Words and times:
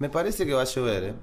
Me 0.00 0.08
parece 0.08 0.46
que 0.46 0.52
va 0.52 0.62
a 0.62 0.64
llover, 0.64 1.02
¿eh? 1.02 1.14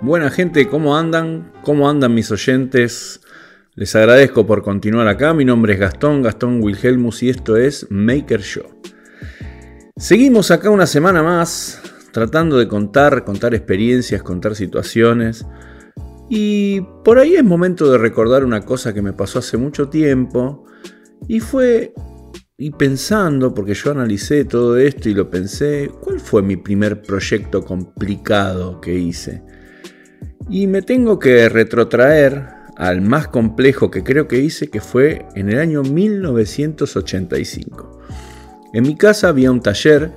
Buena 0.00 0.28
gente, 0.30 0.68
¿cómo 0.68 0.96
andan? 0.96 1.52
¿Cómo 1.62 1.88
andan 1.88 2.14
mis 2.14 2.32
oyentes? 2.32 3.20
Les 3.74 3.94
agradezco 3.94 4.44
por 4.44 4.64
continuar 4.64 5.06
acá. 5.06 5.34
Mi 5.34 5.44
nombre 5.44 5.74
es 5.74 5.78
Gastón, 5.78 6.22
Gastón 6.22 6.60
Wilhelmus 6.60 7.22
y 7.22 7.30
esto 7.30 7.56
es 7.56 7.86
Maker 7.90 8.42
Show. 8.42 8.66
Seguimos 9.96 10.50
acá 10.50 10.70
una 10.70 10.88
semana 10.88 11.22
más 11.22 11.80
tratando 12.12 12.58
de 12.58 12.66
contar, 12.66 13.24
contar 13.24 13.54
experiencias, 13.54 14.24
contar 14.24 14.56
situaciones. 14.56 15.46
Y 16.28 16.80
por 17.04 17.20
ahí 17.20 17.36
es 17.36 17.44
momento 17.44 17.88
de 17.88 17.98
recordar 17.98 18.44
una 18.44 18.62
cosa 18.62 18.92
que 18.92 19.02
me 19.02 19.12
pasó 19.12 19.38
hace 19.38 19.56
mucho 19.56 19.88
tiempo. 19.88 20.64
Y 21.28 21.38
fue, 21.38 21.94
y 22.58 22.72
pensando, 22.72 23.54
porque 23.54 23.74
yo 23.74 23.92
analicé 23.92 24.44
todo 24.44 24.76
esto 24.78 25.08
y 25.08 25.14
lo 25.14 25.30
pensé, 25.30 25.88
¿cuál 26.00 26.18
fue 26.18 26.42
mi 26.42 26.56
primer 26.56 27.00
proyecto 27.00 27.64
complicado 27.64 28.80
que 28.80 28.94
hice? 28.94 29.44
Y 30.50 30.66
me 30.66 30.82
tengo 30.82 31.20
que 31.20 31.48
retrotraer 31.48 32.48
al 32.76 33.00
más 33.00 33.28
complejo 33.28 33.92
que 33.92 34.02
creo 34.02 34.26
que 34.26 34.40
hice, 34.40 34.70
que 34.70 34.80
fue 34.80 35.24
en 35.36 35.50
el 35.50 35.60
año 35.60 35.84
1985. 35.84 37.93
En 38.74 38.82
mi 38.82 38.96
casa 38.96 39.28
había 39.28 39.52
un 39.52 39.60
taller. 39.60 40.10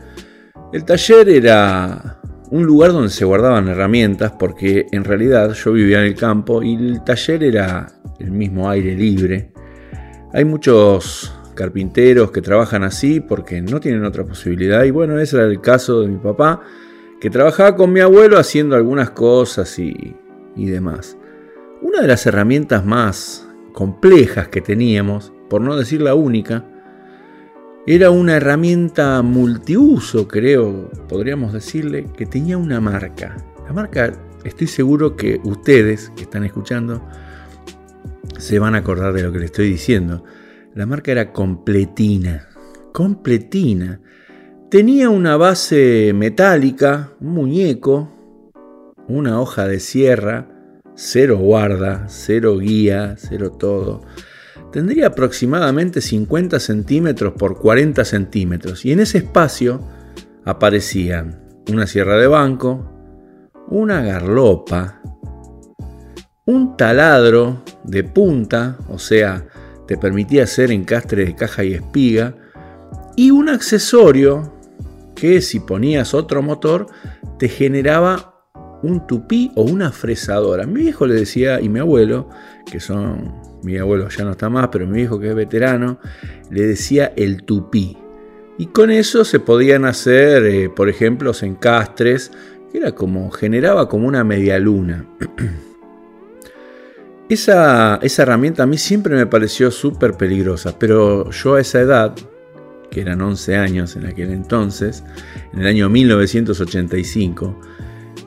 El 0.73 0.83
taller 0.83 1.29
era 1.29 2.19
un 2.49 2.65
lugar 2.65 2.91
donde 2.91 3.09
se 3.09 3.23
guardaban 3.23 3.67
herramientas, 3.67 4.33
porque 4.37 4.87
en 4.91 5.03
realidad 5.03 5.53
yo 5.53 5.73
vivía 5.73 5.99
en 5.99 6.07
el 6.07 6.15
campo 6.15 6.63
y 6.63 6.73
el 6.73 7.03
taller 7.03 7.43
era 7.43 7.87
el 8.19 8.31
mismo 8.31 8.67
aire 8.67 8.95
libre. 8.95 9.51
Hay 10.33 10.43
muchos 10.43 11.33
carpinteros 11.53 12.31
que 12.31 12.41
trabajan 12.41 12.83
así 12.83 13.19
porque 13.19 13.61
no 13.61 13.79
tienen 13.79 14.03
otra 14.03 14.23
posibilidad 14.23 14.83
y 14.83 14.91
bueno, 14.91 15.19
ese 15.19 15.37
era 15.37 15.45
el 15.45 15.61
caso 15.61 16.01
de 16.01 16.07
mi 16.07 16.17
papá 16.17 16.61
que 17.19 17.29
trabajaba 17.29 17.75
con 17.75 17.93
mi 17.93 17.99
abuelo 17.99 18.39
haciendo 18.39 18.75
algunas 18.75 19.11
cosas 19.11 19.77
y, 19.79 20.15
demás. 20.55 21.15
Una 21.81 22.01
de 22.01 22.07
las 22.07 22.25
herramientas 22.25 22.83
más 22.85 23.47
complejas 23.73 24.47
que 24.47 24.61
teníamos, 24.61 25.31
por 25.47 25.61
no 25.61 25.75
decir 25.75 26.01
la 26.01 26.15
única, 26.15 26.65
era 27.89 28.11
una 28.11 28.35
herramienta 28.35 29.21
multiuso, 29.21 30.27
creo, 30.27 30.91
podríamos 31.07 31.53
decirle, 31.53 32.05
que 32.17 32.25
tenía 32.25 32.57
una 32.57 32.81
marca. 32.81 33.37
La 33.65 33.71
marca, 33.71 34.11
estoy 34.43 34.67
seguro 34.67 35.15
que 35.15 35.39
ustedes 35.45 36.11
que 36.17 36.23
están 36.23 36.43
escuchando 36.43 37.01
se 38.37 38.59
van 38.59 38.75
a 38.75 38.79
acordar 38.79 39.13
de 39.13 39.23
lo 39.23 39.31
que 39.31 39.39
les 39.39 39.51
estoy 39.51 39.69
diciendo. 39.69 40.25
La 40.75 40.85
marca 40.85 41.13
era 41.13 41.31
completina. 41.31 42.49
Completina. 42.91 44.01
Tenía 44.69 45.09
una 45.09 45.37
base 45.37 46.11
metálica, 46.13 47.13
un 47.21 47.29
muñeco, 47.29 48.11
una 49.07 49.39
hoja 49.39 49.65
de 49.65 49.79
sierra, 49.79 50.49
cero 50.93 51.37
guarda, 51.37 52.07
cero 52.09 52.57
guía, 52.57 53.15
cero 53.17 53.53
todo. 53.53 54.01
Tendría 54.71 55.07
aproximadamente 55.07 56.01
50 56.01 56.59
centímetros 56.59 57.33
por 57.33 57.57
40 57.57 58.03
centímetros. 58.05 58.85
Y 58.85 58.91
en 58.91 58.99
ese 58.99 59.19
espacio 59.19 59.81
aparecían 60.45 61.41
una 61.71 61.87
sierra 61.87 62.17
de 62.17 62.27
banco, 62.27 62.91
una 63.69 64.01
garlopa, 64.01 65.01
un 66.45 66.77
taladro 66.77 67.63
de 67.83 68.03
punta, 68.03 68.77
o 68.89 68.99
sea, 68.99 69.45
te 69.87 69.97
permitía 69.97 70.43
hacer 70.43 70.71
encastre 70.71 71.25
de 71.25 71.35
caja 71.35 71.63
y 71.63 71.73
espiga, 71.73 72.35
y 73.15 73.31
un 73.31 73.49
accesorio 73.49 74.53
que 75.15 75.41
si 75.41 75.59
ponías 75.59 76.13
otro 76.13 76.41
motor 76.41 76.87
te 77.39 77.49
generaba 77.49 78.36
un 78.83 79.05
tupí 79.07 79.51
o 79.55 79.63
una 79.63 79.91
fresadora. 79.91 80.65
Mi 80.65 80.81
viejo 80.81 81.07
le 81.07 81.15
decía, 81.15 81.61
y 81.61 81.69
mi 81.69 81.79
abuelo, 81.79 82.29
que 82.69 82.79
son, 82.79 83.33
mi 83.63 83.77
abuelo 83.77 84.09
ya 84.09 84.23
no 84.23 84.31
está 84.31 84.49
más, 84.49 84.69
pero 84.71 84.87
mi 84.87 84.97
viejo 84.97 85.19
que 85.19 85.29
es 85.29 85.35
veterano, 85.35 85.99
le 86.49 86.63
decía 86.63 87.13
el 87.15 87.43
tupí. 87.43 87.97
Y 88.57 88.67
con 88.67 88.89
eso 88.89 89.23
se 89.23 89.39
podían 89.39 89.85
hacer, 89.85 90.45
eh, 90.45 90.69
por 90.69 90.89
ejemplo, 90.89 91.31
encastres, 91.41 92.31
que 92.71 92.79
era 92.79 92.93
como, 92.93 93.29
generaba 93.29 93.87
como 93.87 94.07
una 94.07 94.23
media 94.23 94.57
luna. 94.57 95.05
esa, 97.29 97.99
esa 98.01 98.23
herramienta 98.23 98.63
a 98.63 98.67
mí 98.67 98.77
siempre 98.77 99.15
me 99.15 99.27
pareció 99.27 99.69
súper 99.69 100.13
peligrosa, 100.13 100.79
pero 100.79 101.29
yo 101.29 101.55
a 101.55 101.61
esa 101.61 101.81
edad, 101.81 102.15
que 102.89 103.01
eran 103.01 103.21
11 103.21 103.57
años 103.57 103.95
en 103.95 104.07
aquel 104.07 104.31
entonces, 104.31 105.03
en 105.53 105.61
el 105.61 105.67
año 105.67 105.89
1985, 105.89 107.59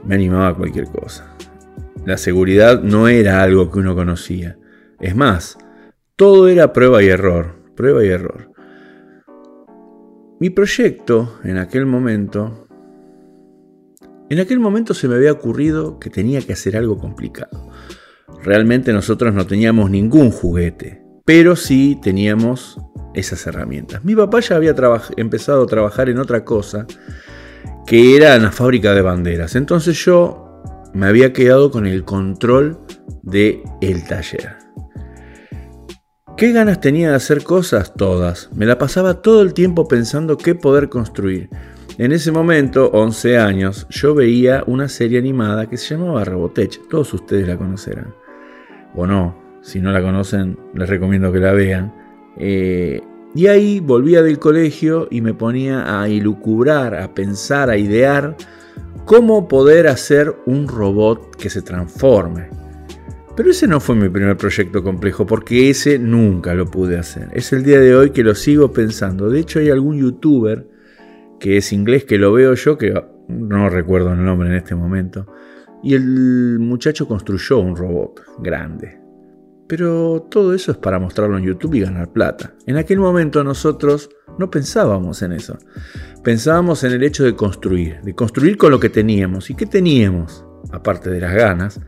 me 0.05 0.15
animaba 0.15 0.49
a 0.49 0.55
cualquier 0.55 0.87
cosa. 0.87 1.37
La 2.07 2.17
seguridad 2.17 2.83
no 2.83 3.09
era 3.09 3.43
algo 3.43 3.71
que 3.71 3.79
uno 3.79 3.95
conocía. 3.95 4.59
Es 5.01 5.15
más, 5.15 5.59
todo 6.17 6.49
era 6.49 6.73
prueba 6.73 7.03
y 7.03 7.09
error, 7.09 7.57
prueba 7.77 8.05
y 8.05 8.09
error. 8.09 8.51
Mi 10.41 10.49
proyecto 10.51 11.39
en 11.45 11.59
aquel 11.59 11.85
momento, 11.85 12.67
en 14.31 14.41
aquel 14.41 14.59
momento 14.59 14.95
se 14.95 15.07
me 15.09 15.17
había 15.17 15.33
ocurrido 15.33 15.99
que 15.99 16.09
tenía 16.09 16.41
que 16.41 16.55
hacer 16.55 16.77
algo 16.77 16.97
complicado. 16.97 17.71
Realmente 18.43 18.93
nosotros 18.93 19.35
no 19.35 19.47
teníamos 19.47 19.91
ningún 19.91 20.31
juguete, 20.31 21.03
pero 21.27 21.57
sí 21.57 21.99
teníamos 22.03 22.79
esas 23.15 23.47
herramientas. 23.47 24.03
Mi 24.05 24.15
papá 24.15 24.41
ya 24.41 24.57
había 24.57 24.75
empezado 25.17 25.65
a 25.65 25.67
trabajar 25.67 26.09
en 26.09 26.19
otra 26.19 26.45
cosa, 26.45 26.87
que 27.87 28.17
era 28.17 28.39
la 28.39 28.53
fábrica 28.53 28.95
de 28.95 29.03
banderas. 29.03 29.57
Entonces 29.57 30.03
yo 30.05 30.63
me 30.95 31.07
había 31.07 31.33
quedado 31.33 31.71
con 31.71 31.87
el 31.87 32.05
control 32.05 32.79
del 33.23 33.63
el 33.81 34.07
taller. 34.07 34.57
¿Qué 36.37 36.53
ganas 36.53 36.81
tenía 36.81 37.11
de 37.11 37.17
hacer 37.17 37.43
cosas? 37.43 37.93
Todas. 37.95 38.49
Me 38.55 38.65
la 38.65 38.79
pasaba 38.79 39.21
todo 39.21 39.43
el 39.43 39.53
tiempo 39.53 39.87
pensando 39.87 40.39
qué 40.39 40.55
poder 40.55 40.89
construir. 40.89 41.51
En 41.99 42.13
ese 42.13 42.33
momento, 42.33 42.91
11 42.93 43.37
años, 43.37 43.87
yo 43.91 44.15
veía 44.15 44.65
una 44.67 44.89
serie 44.89 45.19
animada 45.19 45.69
que 45.69 45.77
se 45.77 45.97
llamaba 45.97 46.25
Robotech. 46.25 46.89
Todos 46.89 47.13
ustedes 47.13 47.47
la 47.47 47.59
conocerán. 47.59 48.15
O 48.95 49.07
no, 49.07 49.37
si 49.61 49.81
no 49.81 49.93
la 49.93 50.01
conocen, 50.01 50.59
les 50.75 50.89
recomiendo 50.89 51.31
que 51.31 51.41
la 51.41 51.53
vean. 51.53 51.95
Eh, 52.39 53.03
y 53.35 53.47
ahí 53.47 53.81
volvía 53.81 54.23
del 54.23 54.39
colegio 54.39 55.09
y 55.11 55.21
me 55.21 55.35
ponía 55.35 56.01
a 56.01 56.09
ilucubrar, 56.09 56.95
a 56.95 57.15
pensar, 57.15 57.71
a 57.71 57.77
idear 57.77 58.37
cómo 59.05 59.49
poder 59.49 59.87
hacer 59.87 60.35
un 60.47 60.67
robot 60.67 61.37
que 61.37 61.51
se 61.51 61.63
transforme. 61.63 62.49
Pero 63.37 63.51
ese 63.51 63.67
no 63.67 63.81
fue 63.81 63.95
mi 63.95 64.09
primer 64.09 64.37
proyecto 64.37 64.83
complejo, 64.83 65.27
porque 65.27 65.71
ese 65.71 65.99
nunca 65.99 66.53
lo 66.55 66.67
pude 66.67 66.99
hacer. 66.99 67.29
Es 67.33 67.53
el 67.53 67.63
día 67.63 67.81
de 67.81 67.95
hoy 67.95 68.11
que 68.11 68.25
lo 68.25 68.35
sigo 68.35 68.73
pensando. 68.73 69.31
De 69.31 69.41
hecho, 69.41 69.61
hay 69.61 69.71
algún 69.71 69.99
youtuber 69.99 70.69
que 71.39 71.57
es 71.57 71.73
inglés 71.73 72.05
que 72.05 72.19
lo 72.19 72.33
veo 72.33 72.55
yo, 72.55 72.77
que 72.77 72.93
no 73.29 73.71
recuerdo 73.71 74.13
el 74.13 74.25
nombre 74.25 74.49
en 74.51 74.57
este 74.57 74.75
momento, 74.75 75.27
y 75.83 75.95
el 75.95 76.59
muchacho 76.59 77.09
construyó 77.09 77.59
un 77.61 77.77
robot 77.77 78.21
grande. 78.41 79.00
Pero 79.71 80.27
todo 80.29 80.53
eso 80.53 80.73
es 80.73 80.79
para 80.79 80.99
mostrarlo 80.99 81.39
en 81.39 81.45
YouTube 81.45 81.75
y 81.75 81.81
ganar 81.83 82.13
plata. 82.13 82.55
En 82.67 82.77
aquel 82.77 82.99
momento 82.99 83.45
nosotros 83.45 84.11
no 84.37 84.51
pensábamos 84.51 85.23
en 85.23 85.31
eso. 85.31 85.57
Pensábamos 86.25 86.83
en 86.83 86.91
el 86.91 87.05
hecho 87.05 87.23
de 87.23 87.37
construir, 87.37 88.01
de 88.03 88.13
construir 88.13 88.57
con 88.57 88.73
lo 88.73 88.81
que 88.81 88.91
teníamos. 88.91 89.49
¿Y 89.49 89.55
qué 89.55 89.67
teníamos? 89.67 90.45
Aparte 90.73 91.09
de 91.09 91.21
las 91.21 91.33
ganas, 91.33 91.81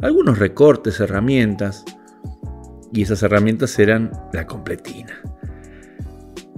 algunos 0.00 0.38
recortes, 0.38 1.00
herramientas. 1.00 1.84
Y 2.92 3.02
esas 3.02 3.20
herramientas 3.24 3.76
eran 3.80 4.12
la 4.32 4.46
completina. 4.46 5.20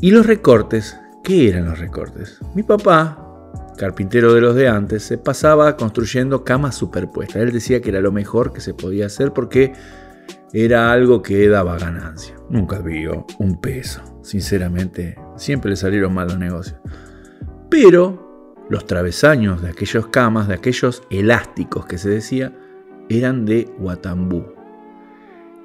¿Y 0.03 0.11
los 0.11 0.27
recortes? 0.27 0.95
¿Qué 1.25 1.49
eran 1.49 1.65
los 1.65 1.79
recortes? 1.79 2.39
Mi 2.55 2.65
papá, 2.65 3.73
carpintero 3.79 4.35
de 4.35 4.43
los 4.43 4.55
de 4.55 4.69
antes, 4.69 5.05
se 5.05 5.17
pasaba 5.17 5.79
construyendo 5.79 6.45
camas 6.45 6.75
superpuestas. 6.75 7.37
Él 7.37 7.51
decía 7.51 7.81
que 7.81 7.89
era 7.89 8.03
lo 8.03 8.13
mejor 8.13 8.53
que 8.53 8.61
se 8.61 8.75
podía 8.75 9.07
hacer 9.07 9.33
porque 9.33 9.73
era 10.53 10.93
algo 10.93 11.23
que 11.23 11.49
daba 11.49 11.79
ganancia. 11.79 12.35
Nunca 12.49 12.79
vio 12.81 13.27
un 13.39 13.61
peso. 13.61 14.03
Sinceramente, 14.23 15.17
siempre 15.37 15.71
le 15.71 15.77
salieron 15.77 16.13
mal 16.15 16.29
los 16.29 16.39
negocios. 16.39 16.79
Pero 17.71 18.65
los 18.69 18.87
travesaños 18.87 19.63
de 19.63 19.71
aquellos 19.71 20.09
camas, 20.09 20.49
de 20.49 20.55
aquellos 20.55 21.03
elásticos 21.11 21.87
que 21.87 21.99
se 21.99 22.11
decía, 22.11 22.53
eran 23.09 23.45
de 23.45 23.69
Guatambú. 23.79 24.45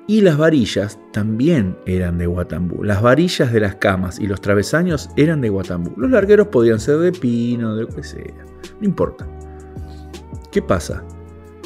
Y 0.07 0.21
las 0.21 0.37
varillas 0.37 0.99
también 1.11 1.77
eran 1.87 2.19
de 2.19 2.27
Guatambú. 2.27 2.83
Las 2.83 3.01
varillas 3.01 3.51
de 3.51 3.59
las 3.59 3.75
camas 3.75 4.19
y 4.19 4.27
los 4.27 4.39
travesaños 4.39 5.09
eran 5.15 5.41
de 5.41 5.49
Guatambú. 5.49 5.93
Los 5.97 6.11
largueros 6.11 6.47
podían 6.47 6.79
ser 6.79 6.97
de 6.97 7.11
pino, 7.11 7.75
de 7.75 7.83
lo 7.83 7.87
que 7.87 8.03
sea. 8.03 8.45
No 8.79 8.85
importa. 8.85 9.27
¿Qué 10.51 10.61
pasa? 10.61 11.03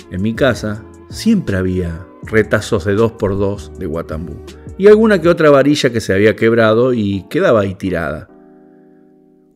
En 0.10 0.22
mi 0.22 0.34
casa 0.34 0.84
siempre 1.10 1.58
había 1.58 2.06
retazos 2.24 2.86
de 2.86 2.96
2x2 2.96 3.78
de 3.78 3.86
Guatambú. 3.86 4.36
Y 4.78 4.88
alguna 4.88 5.22
que 5.22 5.30
otra 5.30 5.50
varilla 5.50 5.92
que 5.92 6.02
se 6.02 6.14
había 6.14 6.36
quebrado 6.36 6.94
y 6.94 7.26
quedaba 7.30 7.62
ahí 7.62 7.76
tirada. 7.76 8.30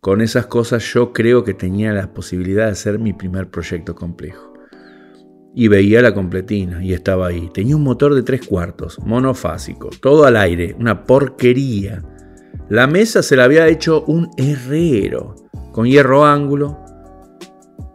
Con 0.02 0.22
esas 0.22 0.48
cosas 0.48 0.84
yo 0.94 1.14
creo 1.14 1.44
que 1.44 1.54
tenía 1.54 1.94
la 1.94 2.14
posibilidad 2.14 2.66
de 2.66 2.72
hacer 2.72 3.00
mi 3.00 3.14
primer 3.14 3.50
proyecto 3.50 3.96
complejo 3.96 4.54
y 5.56 5.68
veía 5.68 6.02
la 6.02 6.14
completina 6.14 6.84
y 6.84 6.94
estaba 6.94 7.28
ahí. 7.28 7.50
Tenía 7.54 7.76
un 7.76 7.84
motor 7.84 8.16
de 8.16 8.24
tres 8.24 8.46
cuartos, 8.46 9.00
monofásico, 9.00 9.90
todo 10.02 10.26
al 10.26 10.38
aire, 10.38 10.76
una 10.80 11.04
porquería. 11.04 12.04
La 12.70 12.88
mesa 12.88 13.22
se 13.22 13.36
la 13.36 13.44
había 13.44 13.68
hecho 13.68 14.04
un 14.06 14.30
herrero, 14.38 15.36
con 15.72 15.86
hierro 15.86 16.26
ángulo. 16.26 16.80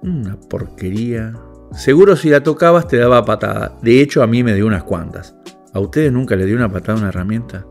Una 0.03 0.39
porquería. 0.39 1.35
Seguro 1.73 2.17
si 2.17 2.31
la 2.31 2.43
tocabas 2.43 2.89
te 2.89 2.97
daba 2.97 3.25
patada. 3.25 3.77
De 3.83 4.01
hecho 4.01 4.23
a 4.23 4.27
mí 4.27 4.43
me 4.43 4.55
dio 4.55 4.67
unas 4.67 4.85
cuantas. 4.85 5.37
¿A 5.73 5.81
ustedes 5.81 6.11
nunca 6.13 6.35
le 6.35 6.47
dio 6.47 6.57
una 6.57 6.71
patada 6.71 6.99
a 6.99 7.01
una 7.01 7.09
herramienta? 7.11 7.67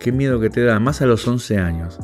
Qué 0.00 0.12
miedo 0.12 0.40
que 0.40 0.50
te 0.50 0.62
da, 0.62 0.80
más 0.80 1.02
a 1.02 1.06
los 1.06 1.26
11 1.26 1.58
años. 1.58 1.98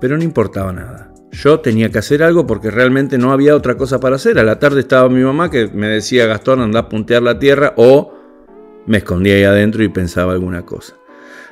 Pero 0.00 0.16
no 0.16 0.24
importaba 0.24 0.72
nada. 0.72 1.12
Yo 1.30 1.60
tenía 1.60 1.90
que 1.90 1.98
hacer 1.98 2.22
algo 2.22 2.46
porque 2.46 2.70
realmente 2.70 3.16
no 3.18 3.32
había 3.32 3.56
otra 3.56 3.76
cosa 3.76 4.00
para 4.00 4.16
hacer. 4.16 4.38
A 4.38 4.42
la 4.42 4.58
tarde 4.58 4.80
estaba 4.80 5.08
mi 5.08 5.22
mamá 5.22 5.50
que 5.50 5.68
me 5.68 5.86
decía, 5.88 6.26
Gastón, 6.26 6.60
anda 6.60 6.80
a 6.80 6.88
puntear 6.88 7.22
la 7.22 7.38
tierra 7.38 7.72
o 7.76 8.12
me 8.86 8.98
escondía 8.98 9.34
ahí 9.34 9.44
adentro 9.44 9.82
y 9.82 9.88
pensaba 9.88 10.32
alguna 10.32 10.62
cosa. 10.66 10.94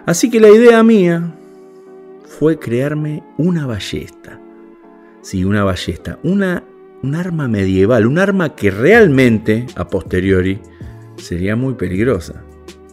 Así 0.05 0.31
que 0.31 0.41
la 0.41 0.51
idea 0.51 0.83
mía 0.83 1.35
fue 2.25 2.59
crearme 2.59 3.23
una 3.39 3.67
ballesta. 3.67 4.41
Sí, 5.23 5.45
una 5.45 5.65
ballesta, 5.65 6.19
una, 6.23 6.65
un 7.03 7.15
arma 7.15 7.49
medieval, 7.49 8.07
un 8.07 8.19
arma 8.19 8.55
que 8.55 8.71
realmente, 8.71 9.67
a 9.77 9.89
posteriori, 9.89 10.61
sería 11.17 11.57
muy 11.57 11.75
peligrosa. 11.75 12.43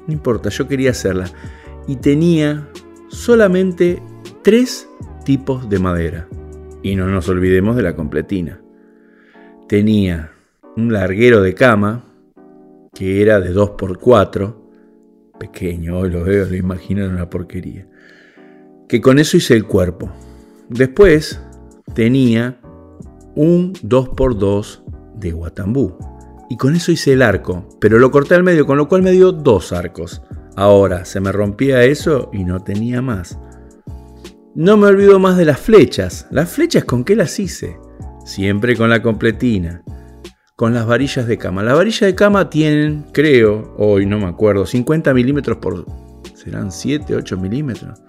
No 0.07 0.13
importa, 0.13 0.49
yo 0.49 0.67
quería 0.67 0.91
hacerla. 0.91 1.29
Y 1.87 1.97
tenía 1.97 2.69
solamente 3.09 4.01
tres 4.43 4.87
tipos 5.25 5.69
de 5.69 5.79
madera. 5.79 6.27
Y 6.83 6.95
no 6.95 7.07
nos 7.07 7.27
olvidemos 7.27 7.75
de 7.75 7.81
la 7.81 7.95
completina. 7.95 8.61
Tenía 9.67 10.31
un 10.75 10.93
larguero 10.93 11.41
de 11.41 11.53
cama 11.53 12.05
que 12.93 13.21
era 13.21 13.39
de 13.39 13.53
2x4, 13.53 14.55
pequeño, 15.39 15.99
hoy 15.99 16.09
lo 16.09 16.23
veo, 16.23 16.45
lo 16.45 16.55
imagino 16.55 17.05
una 17.05 17.29
porquería. 17.29 17.87
Que 18.87 19.01
con 19.01 19.19
eso 19.19 19.37
hice 19.37 19.53
el 19.53 19.65
cuerpo. 19.65 20.09
Después 20.69 21.41
tenía 21.93 22.59
un 23.37 23.73
2x2 23.73 24.81
de 25.15 25.31
Guatambú. 25.31 25.95
Y 26.49 26.57
con 26.57 26.75
eso 26.75 26.91
hice 26.91 27.13
el 27.13 27.21
arco, 27.21 27.69
pero 27.79 27.99
lo 27.99 28.09
corté 28.09 28.35
al 28.35 28.43
medio, 28.43 28.65
con 28.65 28.77
lo 28.77 28.87
cual 28.87 29.03
me 29.03 29.11
dio 29.11 29.31
dos 29.31 29.71
arcos. 29.71 30.23
Ahora 30.55 31.05
se 31.05 31.19
me 31.19 31.31
rompía 31.31 31.83
eso 31.83 32.29
y 32.33 32.43
no 32.43 32.63
tenía 32.63 33.01
más. 33.01 33.37
No 34.55 34.75
me 34.75 34.87
olvido 34.87 35.19
más 35.19 35.37
de 35.37 35.45
las 35.45 35.59
flechas. 35.59 36.27
¿Las 36.31 36.49
flechas 36.49 36.83
con 36.83 37.03
qué 37.03 37.15
las 37.15 37.39
hice? 37.39 37.77
Siempre 38.25 38.75
con 38.75 38.89
la 38.89 39.03
completina. 39.03 39.83
Con 40.55 40.73
las 40.73 40.87
varillas 40.87 41.27
de 41.27 41.37
cama. 41.37 41.61
Las 41.61 41.77
varillas 41.77 42.01
de 42.07 42.15
cama 42.15 42.49
tienen, 42.49 43.05
creo, 43.13 43.75
hoy 43.77 44.07
no 44.07 44.17
me 44.17 44.25
acuerdo, 44.25 44.65
50 44.65 45.13
milímetros 45.13 45.57
por... 45.57 45.85
¿Serán 46.33 46.71
7, 46.71 47.15
8 47.15 47.37
milímetros? 47.37 48.01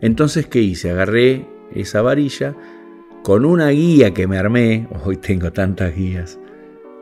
Entonces, 0.00 0.48
¿qué 0.48 0.60
hice? 0.60 0.90
Agarré 0.90 1.46
esa 1.72 2.02
varilla 2.02 2.56
con 3.28 3.44
una 3.44 3.68
guía 3.68 4.14
que 4.14 4.26
me 4.26 4.38
armé. 4.38 4.88
Hoy 5.04 5.18
tengo 5.18 5.52
tantas 5.52 5.94
guías. 5.94 6.40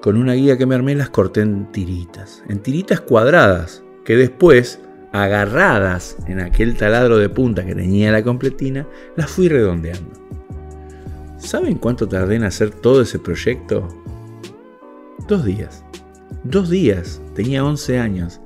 Con 0.02 0.16
una 0.16 0.32
guía 0.32 0.58
que 0.58 0.66
me 0.66 0.74
armé 0.74 0.96
las 0.96 1.10
corté 1.10 1.42
en 1.42 1.70
tiritas. 1.70 2.42
En 2.48 2.58
tiritas 2.58 3.00
cuadradas. 3.00 3.84
Que 4.04 4.16
después 4.16 4.80
agarradas 5.12 6.16
en 6.26 6.40
aquel 6.40 6.76
taladro 6.76 7.18
de 7.18 7.28
punta 7.28 7.64
que 7.64 7.76
tenía 7.76 8.10
la 8.10 8.24
completina, 8.24 8.88
las 9.14 9.30
fui 9.30 9.48
redondeando. 9.48 10.10
¿Saben 11.36 11.76
cuánto 11.76 12.08
tardé 12.08 12.34
en 12.34 12.42
hacer 12.42 12.70
todo 12.70 13.02
ese 13.02 13.20
proyecto? 13.20 13.86
Dos 15.28 15.44
días. 15.44 15.84
Dos 16.42 16.68
días. 16.68 17.22
Tenía 17.36 17.64
11 17.64 18.00
años. 18.00 18.40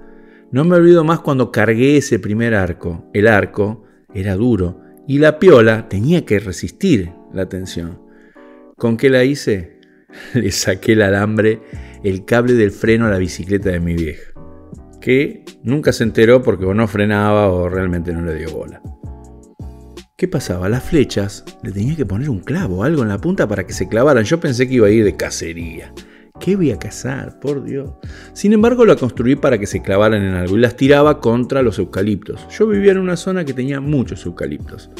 No 0.51 0.67
me 0.67 0.77
olvido 0.77 1.03
más 1.03 1.21
cuando 1.21 1.51
cargué 1.51 1.97
ese 1.97 2.19
primer 2.19 2.55
arco. 2.55 3.09
El 3.15 3.27
arco 3.27 3.85
era 4.13 4.35
duro 4.37 4.83
y 5.07 5.17
la 5.17 5.39
piola 5.39 5.89
tenía 5.89 6.27
que 6.27 6.41
resistir 6.41 7.19
la 7.33 7.49
tensión. 7.49 8.01
¿Con 8.77 8.97
qué 8.97 9.11
la 9.11 9.25
hice? 9.25 9.81
Le 10.35 10.51
saqué 10.51 10.93
el 10.93 11.03
alambre, 11.03 11.61
el 12.03 12.25
cable 12.25 12.55
del 12.55 12.71
freno 12.71 13.07
a 13.07 13.11
la 13.11 13.19
bicicleta 13.19 13.71
de 13.71 13.81
mi 13.81 13.95
vieja 13.95 14.31
que 15.01 15.45
nunca 15.63 15.93
se 15.93 16.05
enteró 16.05 16.43
porque 16.43 16.65
o 16.65 16.75
no 16.75 16.87
frenaba 16.87 17.49
o 17.49 17.69
realmente 17.69 18.13
no 18.13 18.23
le 18.23 18.35
dio 18.35 18.51
bola. 18.53 18.81
¿Qué 20.17 20.29
pasaba? 20.29 20.69
Las 20.69 20.85
flechas 20.85 21.45
le 21.63 21.73
tenía 21.73 21.97
que 21.97 22.05
poner 22.05 22.29
un 22.29 22.41
clavo, 22.41 22.85
algo 22.85 23.03
en 23.03 23.09
la 23.09 23.19
punta 23.19 23.49
para 23.49 23.67
que 23.67 23.73
se 23.73 23.89
clavaran. 23.89 24.25
Yo 24.25 24.39
pensé 24.39 24.69
que 24.69 24.75
iba 24.75 24.87
a 24.87 24.91
ir 24.91 25.03
de 25.03 25.17
cacería. 25.17 25.95
¿Qué 26.39 26.57
voy 26.57 26.71
a 26.71 26.79
cazar? 26.79 27.41
Por 27.41 27.65
Dios. 27.65 27.91
Sin 28.35 28.53
embargo, 28.53 28.85
la 28.85 28.97
construí 28.97 29.37
para 29.37 29.59
que 29.59 29.67
se 29.67 29.81
clavaran 29.81 30.23
en 30.23 30.35
algo 30.35 30.57
y 30.57 30.61
las 30.61 30.77
tiraba 30.77 31.21
contra 31.21 31.63
los 31.63 31.79
eucaliptos. 31.79 32.47
Yo 32.51 32.67
vivía 32.67 32.93
en 32.93 32.99
una 32.99 33.17
zona 33.17 33.45
que 33.45 33.55
tenía 33.55 33.81
muchos 33.81 34.25
eucaliptos. 34.27 34.91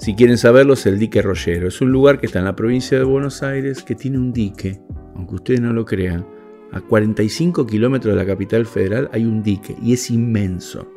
Si 0.00 0.14
quieren 0.14 0.38
saberlo, 0.38 0.72
es 0.72 0.86
el 0.86 0.98
dique 0.98 1.20
Rollero. 1.20 1.68
Es 1.68 1.82
un 1.82 1.92
lugar 1.92 2.18
que 2.18 2.24
está 2.24 2.38
en 2.38 2.46
la 2.46 2.56
provincia 2.56 2.96
de 2.96 3.04
Buenos 3.04 3.42
Aires 3.42 3.82
que 3.82 3.94
tiene 3.94 4.16
un 4.16 4.32
dique, 4.32 4.80
aunque 5.14 5.34
ustedes 5.34 5.60
no 5.60 5.74
lo 5.74 5.84
crean, 5.84 6.26
a 6.72 6.80
45 6.80 7.66
kilómetros 7.66 8.14
de 8.14 8.18
la 8.18 8.26
capital 8.26 8.64
federal 8.64 9.10
hay 9.12 9.26
un 9.26 9.42
dique 9.42 9.76
y 9.82 9.92
es 9.92 10.10
inmenso. 10.10 10.90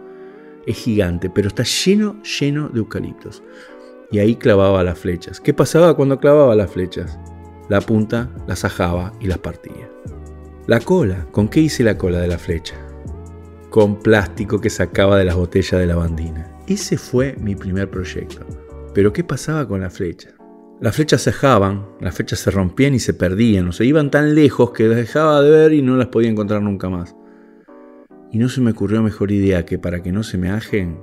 Es 0.65 0.77
gigante, 0.77 1.29
pero 1.29 1.49
está 1.49 1.63
lleno, 1.63 2.23
lleno 2.23 2.69
de 2.69 2.79
eucaliptos. 2.79 3.43
Y 4.09 4.19
ahí 4.19 4.37
clavaba 4.37 4.81
las 4.85 4.97
flechas. 4.97 5.41
¿Qué 5.41 5.53
pasaba 5.53 5.97
cuando 5.97 6.17
clavaba 6.17 6.55
las 6.55 6.71
flechas? 6.71 7.19
La 7.67 7.81
punta 7.81 8.29
las 8.47 8.63
ajaba 8.63 9.11
y 9.19 9.27
las 9.27 9.39
partía. 9.39 9.89
La 10.65 10.79
cola, 10.79 11.27
¿con 11.33 11.49
qué 11.49 11.59
hice 11.59 11.83
la 11.83 11.97
cola 11.97 12.21
de 12.21 12.29
la 12.29 12.37
flecha? 12.37 12.75
Con 13.69 13.99
plástico 13.99 14.61
que 14.61 14.69
sacaba 14.69 15.17
de 15.17 15.25
las 15.25 15.35
botellas 15.35 15.81
de 15.81 15.87
lavandina. 15.87 16.49
Ese 16.67 16.97
fue 16.97 17.35
mi 17.37 17.53
primer 17.53 17.89
proyecto. 17.89 18.62
Pero 18.93 19.11
¿qué 19.11 19.23
pasaba 19.23 19.67
con 19.67 19.81
la 19.81 19.89
flecha? 19.89 20.29
Las 20.79 20.95
flechas 20.95 21.21
se 21.21 21.31
dejaban, 21.31 21.85
las 22.01 22.15
flechas 22.15 22.39
se 22.39 22.51
rompían 22.51 22.93
y 22.93 22.99
se 22.99 23.13
perdían, 23.13 23.67
o 23.69 23.71
se 23.71 23.85
iban 23.85 24.11
tan 24.11 24.35
lejos 24.35 24.71
que 24.71 24.87
las 24.87 24.97
dejaba 24.97 25.41
de 25.41 25.49
ver 25.49 25.73
y 25.73 25.81
no 25.81 25.95
las 25.95 26.07
podía 26.07 26.29
encontrar 26.29 26.61
nunca 26.61 26.89
más. 26.89 27.15
Y 28.31 28.37
no 28.37 28.49
se 28.49 28.61
me 28.61 28.71
ocurrió 28.71 29.01
mejor 29.01 29.31
idea 29.31 29.65
que 29.65 29.79
para 29.79 30.03
que 30.03 30.11
no 30.11 30.23
se 30.23 30.37
me 30.37 30.49
ajen, 30.49 30.99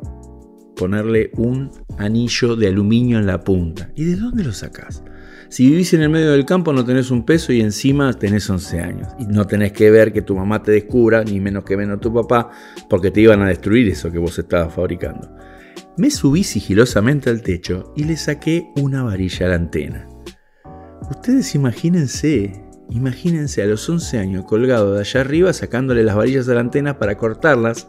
ponerle 0.77 1.31
un 1.35 1.71
anillo 1.99 2.57
de 2.57 2.69
aluminio 2.69 3.19
en 3.19 3.27
la 3.27 3.43
punta. 3.43 3.91
¿Y 3.95 4.05
de 4.05 4.17
dónde 4.17 4.45
lo 4.45 4.53
sacás? 4.53 5.03
Si 5.49 5.69
vivís 5.69 5.93
en 5.95 6.03
el 6.03 6.11
medio 6.11 6.31
del 6.31 6.47
campo 6.47 6.73
no 6.73 6.85
tenés 6.85 7.11
un 7.11 7.25
peso 7.25 7.53
y 7.53 7.61
encima 7.61 8.13
tenés 8.13 8.49
11 8.49 8.81
años. 8.81 9.09
Y 9.19 9.27
no 9.27 9.47
tenés 9.47 9.73
que 9.73 9.91
ver 9.91 10.13
que 10.13 10.23
tu 10.23 10.37
mamá 10.37 10.63
te 10.63 10.73
descubra, 10.73 11.25
ni 11.25 11.41
menos 11.41 11.65
que 11.65 11.77
menos 11.77 12.01
tu 12.01 12.15
papá, 12.15 12.51
porque 12.89 13.11
te 13.11 13.21
iban 13.21 13.43
a 13.43 13.49
destruir 13.49 13.89
eso 13.89 14.11
que 14.13 14.19
vos 14.19 14.39
estabas 14.39 14.73
fabricando. 14.73 15.29
Me 16.01 16.11
subí 16.11 16.45
sigilosamente 16.45 17.29
al 17.29 17.43
techo 17.43 17.93
y 17.95 18.05
le 18.05 18.17
saqué 18.17 18.71
una 18.77 19.03
varilla 19.03 19.45
a 19.45 19.49
la 19.51 19.57
antena. 19.57 20.09
Ustedes 21.11 21.55
imagínense, 21.55 22.65
imagínense 22.89 23.63
a 23.63 23.67
los 23.67 23.87
11 23.87 24.19
años 24.19 24.47
colgado 24.47 24.95
de 24.95 25.01
allá 25.01 25.21
arriba 25.21 25.53
sacándole 25.53 26.03
las 26.03 26.17
varillas 26.17 26.49
a 26.49 26.55
la 26.55 26.61
antena 26.61 26.99
para 26.99 27.19
cortarlas 27.19 27.87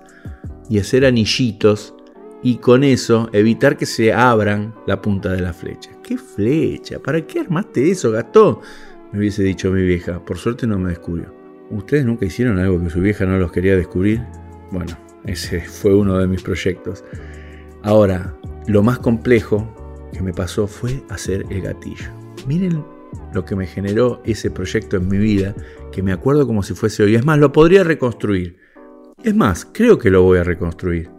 y 0.70 0.80
hacer 0.80 1.06
anillitos 1.06 1.96
y 2.44 2.58
con 2.58 2.84
eso 2.84 3.30
evitar 3.32 3.78
que 3.78 3.86
se 3.86 4.12
abran 4.12 4.76
la 4.88 5.02
punta 5.02 5.32
de 5.32 5.40
la 5.40 5.54
flecha. 5.54 5.92
¿Qué 6.04 6.18
flecha? 6.18 7.00
¿Para 7.00 7.26
qué 7.26 7.40
armaste 7.40 7.92
eso, 7.92 8.12
Gastón? 8.12 8.58
Me 9.14 9.20
hubiese 9.20 9.44
dicho 9.44 9.72
mi 9.72 9.84
vieja. 9.84 10.20
Por 10.26 10.38
suerte 10.38 10.68
no 10.68 10.78
me 10.78 10.90
descubrió. 10.90 11.34
¿Ustedes 11.70 12.06
nunca 12.06 12.26
hicieron 12.26 12.60
algo 12.60 12.84
que 12.84 12.90
su 12.90 13.00
vieja 13.00 13.26
no 13.26 13.38
los 13.38 13.54
quería 13.54 13.78
descubrir? 13.78 14.22
Bueno, 14.70 14.98
ese 15.24 15.62
fue 15.62 15.96
uno 15.96 16.18
de 16.18 16.28
mis 16.28 16.44
proyectos. 16.44 17.06
Ahora, 17.84 18.36
lo 18.68 18.84
más 18.84 19.00
complejo 19.00 19.76
que 20.14 20.22
me 20.22 20.34
pasó 20.34 20.68
fue 20.68 21.04
hacer 21.10 21.46
el 21.50 21.62
gatillo. 21.62 22.12
Miren 22.48 22.84
lo 23.34 23.46
que 23.46 23.56
me 23.56 23.66
generó 23.66 24.22
ese 24.26 24.52
proyecto 24.52 24.98
en 24.98 25.08
mi 25.08 25.18
vida, 25.18 25.56
que 25.92 26.04
me 26.04 26.12
acuerdo 26.12 26.48
como 26.48 26.64
si 26.64 26.74
fuese 26.74 27.04
hoy. 27.04 27.16
Es 27.16 27.26
más, 27.26 27.40
lo 27.40 27.52
podría 27.52 27.84
reconstruir. 27.84 28.58
Es 29.24 29.36
más, 29.36 29.68
creo 29.72 29.98
que 29.98 30.10
lo 30.10 30.24
voy 30.24 30.40
a 30.40 30.44
reconstruir. 30.44 31.10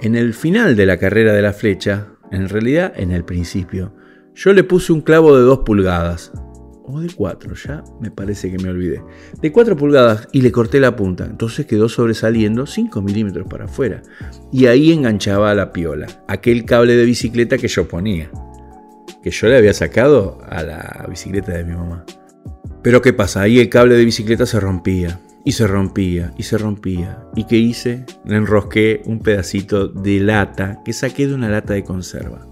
En 0.00 0.14
el 0.16 0.34
final 0.34 0.76
de 0.76 0.86
la 0.86 0.98
carrera 0.98 1.32
de 1.32 1.42
la 1.42 1.52
flecha, 1.52 2.08
en 2.30 2.48
realidad 2.48 2.92
en 2.96 3.12
el 3.12 3.24
principio, 3.24 3.94
yo 4.34 4.52
le 4.52 4.64
puse 4.64 4.92
un 4.92 5.02
clavo 5.02 5.36
de 5.36 5.42
2 5.42 5.60
pulgadas. 5.60 6.32
O 6.84 7.00
de 7.00 7.08
4, 7.14 7.54
ya 7.54 7.84
me 8.00 8.10
parece 8.10 8.50
que 8.50 8.62
me 8.62 8.70
olvidé. 8.70 9.02
De 9.40 9.52
4 9.52 9.76
pulgadas 9.76 10.28
y 10.32 10.42
le 10.42 10.52
corté 10.52 10.80
la 10.80 10.96
punta, 10.96 11.24
entonces 11.24 11.66
quedó 11.66 11.88
sobresaliendo 11.88 12.66
5 12.66 13.02
milímetros 13.02 13.46
para 13.48 13.66
afuera. 13.66 14.02
Y 14.50 14.66
ahí 14.66 14.92
enganchaba 14.92 15.54
la 15.54 15.72
piola, 15.72 16.06
aquel 16.28 16.64
cable 16.64 16.96
de 16.96 17.04
bicicleta 17.04 17.58
que 17.58 17.68
yo 17.68 17.88
ponía, 17.88 18.30
que 19.22 19.30
yo 19.30 19.48
le 19.48 19.56
había 19.56 19.74
sacado 19.74 20.38
a 20.48 20.62
la 20.62 21.06
bicicleta 21.08 21.52
de 21.52 21.64
mi 21.64 21.74
mamá. 21.74 22.04
Pero 22.82 23.00
¿qué 23.00 23.12
pasa? 23.12 23.42
Ahí 23.42 23.60
el 23.60 23.68
cable 23.68 23.94
de 23.94 24.04
bicicleta 24.04 24.44
se 24.44 24.58
rompía, 24.58 25.20
y 25.44 25.52
se 25.52 25.66
rompía, 25.66 26.32
y 26.36 26.42
se 26.42 26.58
rompía. 26.58 27.24
¿Y 27.34 27.44
qué 27.44 27.56
hice? 27.56 28.04
Le 28.24 28.36
enrosqué 28.36 29.02
un 29.06 29.20
pedacito 29.20 29.88
de 29.88 30.20
lata 30.20 30.80
que 30.84 30.92
saqué 30.92 31.26
de 31.26 31.34
una 31.34 31.48
lata 31.48 31.74
de 31.74 31.84
conserva. 31.84 32.46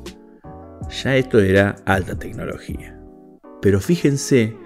Ya 1.03 1.17
esto 1.17 1.39
era 1.39 1.77
alta 1.85 2.19
tecnología. 2.19 3.00
Pero 3.61 3.81
fíjense 3.81 4.57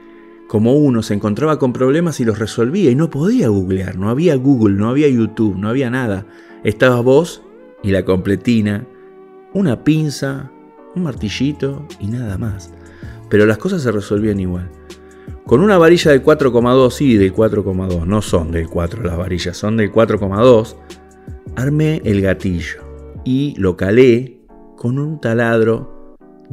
cómo 0.48 0.74
uno 0.74 1.02
se 1.02 1.14
encontraba 1.14 1.58
con 1.58 1.72
problemas 1.72 2.20
y 2.20 2.24
los 2.24 2.38
resolvía 2.38 2.90
y 2.90 2.94
no 2.94 3.10
podía 3.10 3.48
googlear, 3.48 3.96
no 3.96 4.08
había 4.10 4.36
Google, 4.36 4.76
no 4.76 4.88
había 4.88 5.08
YouTube, 5.08 5.56
no 5.56 5.68
había 5.68 5.90
nada. 5.90 6.26
Estaba 6.62 7.00
vos 7.00 7.42
y 7.82 7.90
la 7.90 8.04
completina, 8.04 8.86
una 9.52 9.84
pinza, 9.84 10.50
un 10.94 11.02
martillito 11.02 11.86
y 12.00 12.06
nada 12.06 12.38
más. 12.38 12.72
Pero 13.28 13.46
las 13.46 13.58
cosas 13.58 13.82
se 13.82 13.92
resolvían 13.92 14.40
igual. 14.40 14.70
Con 15.46 15.60
una 15.60 15.76
varilla 15.76 16.10
de 16.10 16.22
4,2, 16.22 16.90
sí, 16.90 17.16
del 17.16 17.34
4,2, 17.34 18.06
no 18.06 18.22
son 18.22 18.50
del 18.50 18.68
4 18.68 19.02
las 19.02 19.16
varillas, 19.16 19.56
son 19.56 19.76
del 19.76 19.92
4,2, 19.92 20.76
armé 21.56 22.00
el 22.04 22.22
gatillo 22.22 22.82
y 23.24 23.54
lo 23.58 23.76
calé 23.76 24.40
con 24.76 24.98
un 24.98 25.20
taladro 25.20 25.93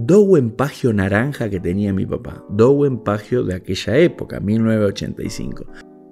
Dowen 0.04 0.50
Pagio 0.50 0.94
naranja 0.94 1.48
que 1.48 1.60
tenía 1.60 1.94
mi 1.94 2.08
papá. 2.08 2.44
Dowen 2.50 3.04
Pagio 3.04 3.44
de 3.44 3.54
aquella 3.54 3.98
época, 3.98 4.40
1985. 4.40 5.66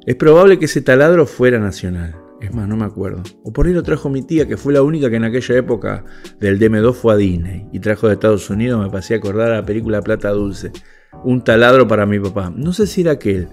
Es 0.06 0.16
probable 0.16 0.60
que 0.60 0.66
ese 0.66 0.82
taladro 0.82 1.26
fuera 1.26 1.58
nacional. 1.58 2.16
Es 2.40 2.54
más, 2.54 2.68
no 2.68 2.78
me 2.78 2.86
acuerdo. 2.86 3.24
O 3.44 3.52
por 3.52 3.66
ahí 3.66 3.74
lo 3.74 3.82
trajo 3.82 4.08
mi 4.08 4.22
tía, 4.22 4.48
que 4.48 4.58
fue 4.58 4.74
la 4.74 4.84
única 4.84 5.10
que 5.10 5.16
en 5.16 5.24
aquella 5.24 5.56
época 5.56 6.06
del 6.40 6.60
DM2 6.60 6.94
fue 6.94 7.14
a 7.14 7.18
Disney. 7.18 7.68
Y 7.74 7.80
trajo 7.80 8.08
de 8.08 8.14
Estados 8.14 8.48
Unidos, 8.52 8.80
me 8.80 8.92
pasé 8.92 9.16
a 9.16 9.18
acordar 9.18 9.52
a 9.52 9.56
la 9.56 9.66
película 9.66 10.04
Plata 10.04 10.30
Dulce. 10.30 10.72
Un 11.24 11.44
taladro 11.44 11.88
para 11.88 12.06
mi 12.06 12.20
papá. 12.20 12.54
No 12.56 12.74
sé 12.74 12.86
si 12.86 13.02
era 13.02 13.14
aquel 13.14 13.50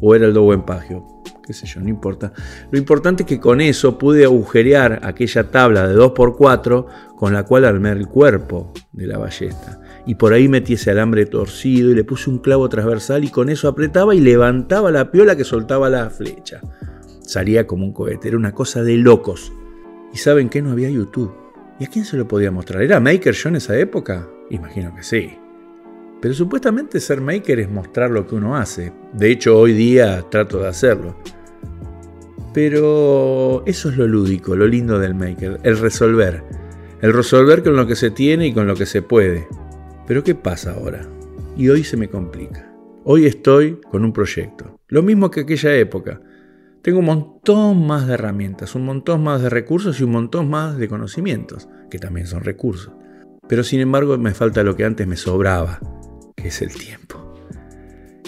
o 0.00 0.14
era 0.14 0.26
el 0.26 0.34
Dowen 0.34 0.62
Pagio. 0.62 1.04
Qué 1.44 1.52
sé 1.52 1.66
yo, 1.66 1.80
no 1.80 1.88
importa. 1.88 2.32
Lo 2.70 2.78
importante 2.78 3.22
es 3.22 3.28
que 3.28 3.40
con 3.40 3.60
eso 3.60 3.98
pude 3.98 4.24
agujerear 4.24 5.00
aquella 5.02 5.50
tabla 5.50 5.88
de 5.88 5.96
2x4 5.96 6.86
con 7.16 7.32
la 7.32 7.44
cual 7.44 7.64
armé 7.64 7.90
el 7.90 8.06
cuerpo 8.06 8.72
de 8.92 9.06
la 9.06 9.18
ballesta. 9.18 9.80
Y 10.06 10.14
por 10.14 10.32
ahí 10.32 10.48
metí 10.48 10.74
ese 10.74 10.90
alambre 10.90 11.26
torcido 11.26 11.90
y 11.90 11.94
le 11.94 12.04
puse 12.04 12.30
un 12.30 12.38
clavo 12.38 12.68
transversal 12.68 13.24
y 13.24 13.30
con 13.30 13.48
eso 13.48 13.68
apretaba 13.68 14.14
y 14.14 14.20
levantaba 14.20 14.90
la 14.90 15.10
piola 15.10 15.36
que 15.36 15.44
soltaba 15.44 15.90
la 15.90 16.10
flecha. 16.10 16.60
Salía 17.20 17.66
como 17.66 17.84
un 17.84 17.92
cohete, 17.92 18.28
era 18.28 18.36
una 18.36 18.52
cosa 18.52 18.82
de 18.82 18.96
locos. 18.96 19.52
¿Y 20.12 20.18
saben 20.18 20.48
qué? 20.48 20.62
No 20.62 20.72
había 20.72 20.90
YouTube. 20.90 21.32
¿Y 21.78 21.84
a 21.84 21.88
quién 21.88 22.04
se 22.04 22.16
lo 22.16 22.28
podía 22.28 22.50
mostrar? 22.50 22.82
¿Era 22.82 23.00
Maker 23.00 23.34
yo 23.34 23.48
en 23.48 23.56
esa 23.56 23.78
época? 23.78 24.28
Imagino 24.50 24.94
que 24.94 25.02
sí. 25.02 25.39
Pero 26.20 26.34
supuestamente 26.34 27.00
ser 27.00 27.20
maker 27.20 27.60
es 27.60 27.70
mostrar 27.70 28.10
lo 28.10 28.26
que 28.26 28.34
uno 28.34 28.56
hace. 28.56 28.92
De 29.12 29.30
hecho, 29.30 29.58
hoy 29.58 29.72
día 29.72 30.24
trato 30.30 30.58
de 30.58 30.68
hacerlo. 30.68 31.16
Pero 32.52 33.62
eso 33.66 33.90
es 33.90 33.96
lo 33.96 34.06
lúdico, 34.06 34.56
lo 34.56 34.66
lindo 34.66 34.98
del 34.98 35.14
maker, 35.14 35.60
el 35.62 35.78
resolver. 35.78 36.42
El 37.00 37.14
resolver 37.14 37.62
con 37.62 37.76
lo 37.76 37.86
que 37.86 37.96
se 37.96 38.10
tiene 38.10 38.48
y 38.48 38.52
con 38.52 38.66
lo 38.66 38.74
que 38.74 38.86
se 38.86 39.00
puede. 39.00 39.48
Pero 40.06 40.22
¿qué 40.22 40.34
pasa 40.34 40.74
ahora? 40.74 41.06
Y 41.56 41.68
hoy 41.68 41.84
se 41.84 41.96
me 41.96 42.08
complica. 42.08 42.70
Hoy 43.04 43.24
estoy 43.24 43.80
con 43.90 44.04
un 44.04 44.12
proyecto. 44.12 44.78
Lo 44.88 45.02
mismo 45.02 45.30
que 45.30 45.40
aquella 45.40 45.74
época. 45.76 46.20
Tengo 46.82 46.98
un 46.98 47.06
montón 47.06 47.86
más 47.86 48.06
de 48.06 48.14
herramientas, 48.14 48.74
un 48.74 48.84
montón 48.84 49.22
más 49.22 49.42
de 49.42 49.50
recursos 49.50 50.00
y 50.00 50.04
un 50.04 50.12
montón 50.12 50.50
más 50.50 50.76
de 50.76 50.88
conocimientos, 50.88 51.68
que 51.90 51.98
también 51.98 52.26
son 52.26 52.42
recursos. 52.42 52.92
Pero 53.48 53.64
sin 53.64 53.80
embargo 53.80 54.16
me 54.16 54.32
falta 54.32 54.62
lo 54.62 54.76
que 54.76 54.84
antes 54.84 55.06
me 55.06 55.16
sobraba, 55.16 55.80
que 56.40 56.48
es 56.48 56.62
el 56.62 56.74
tiempo. 56.74 57.30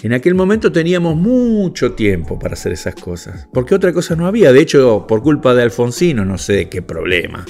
En 0.02 0.12
aquel 0.12 0.34
momento 0.34 0.72
teníamos 0.72 1.14
mucho 1.14 1.92
tiempo 1.92 2.36
para 2.36 2.54
hacer 2.54 2.72
esas 2.72 2.96
cosas, 2.96 3.48
porque 3.52 3.74
otra 3.74 3.92
cosa 3.92 4.16
no 4.16 4.26
había. 4.26 4.52
De 4.52 4.60
hecho, 4.60 5.06
por 5.06 5.22
culpa 5.22 5.54
de 5.54 5.62
Alfonsino, 5.62 6.24
no 6.24 6.38
sé 6.38 6.68
qué 6.68 6.82
problema, 6.82 7.46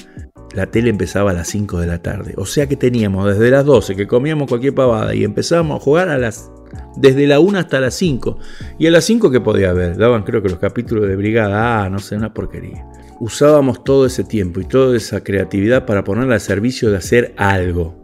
la 0.53 0.67
tele 0.67 0.91
empezaba 0.91 1.31
a 1.31 1.33
las 1.33 1.47
5 1.47 1.79
de 1.79 1.87
la 1.87 2.03
tarde. 2.03 2.35
O 2.37 2.45
sea 2.45 2.67
que 2.67 2.75
teníamos 2.75 3.25
desde 3.25 3.49
las 3.49 3.65
12 3.65 3.95
que 3.95 4.05
comíamos 4.05 4.47
cualquier 4.47 4.75
pavada 4.75 5.15
y 5.15 5.23
empezábamos 5.23 5.81
a 5.81 5.83
jugar 5.83 6.09
a 6.09 6.19
las 6.19 6.51
desde 6.95 7.25
la 7.25 7.39
1 7.39 7.57
hasta 7.57 7.79
las 7.79 7.95
5. 7.95 8.37
Y 8.77 8.85
a 8.85 8.91
las 8.91 9.03
5 9.05 9.31
que 9.31 9.41
podía 9.41 9.71
haber, 9.71 9.97
daban 9.97 10.21
creo 10.21 10.43
que 10.43 10.49
los 10.49 10.59
capítulos 10.59 11.07
de 11.07 11.15
Brigada, 11.15 11.83
ah, 11.83 11.89
no 11.89 11.97
sé, 11.97 12.15
una 12.15 12.35
porquería. 12.35 12.85
Usábamos 13.19 13.83
todo 13.83 14.05
ese 14.05 14.23
tiempo 14.23 14.59
y 14.59 14.65
toda 14.65 14.95
esa 14.95 15.23
creatividad 15.23 15.87
para 15.87 16.03
ponerla 16.03 16.35
al 16.35 16.41
servicio 16.41 16.91
de 16.91 16.97
hacer 16.97 17.33
algo. 17.37 18.02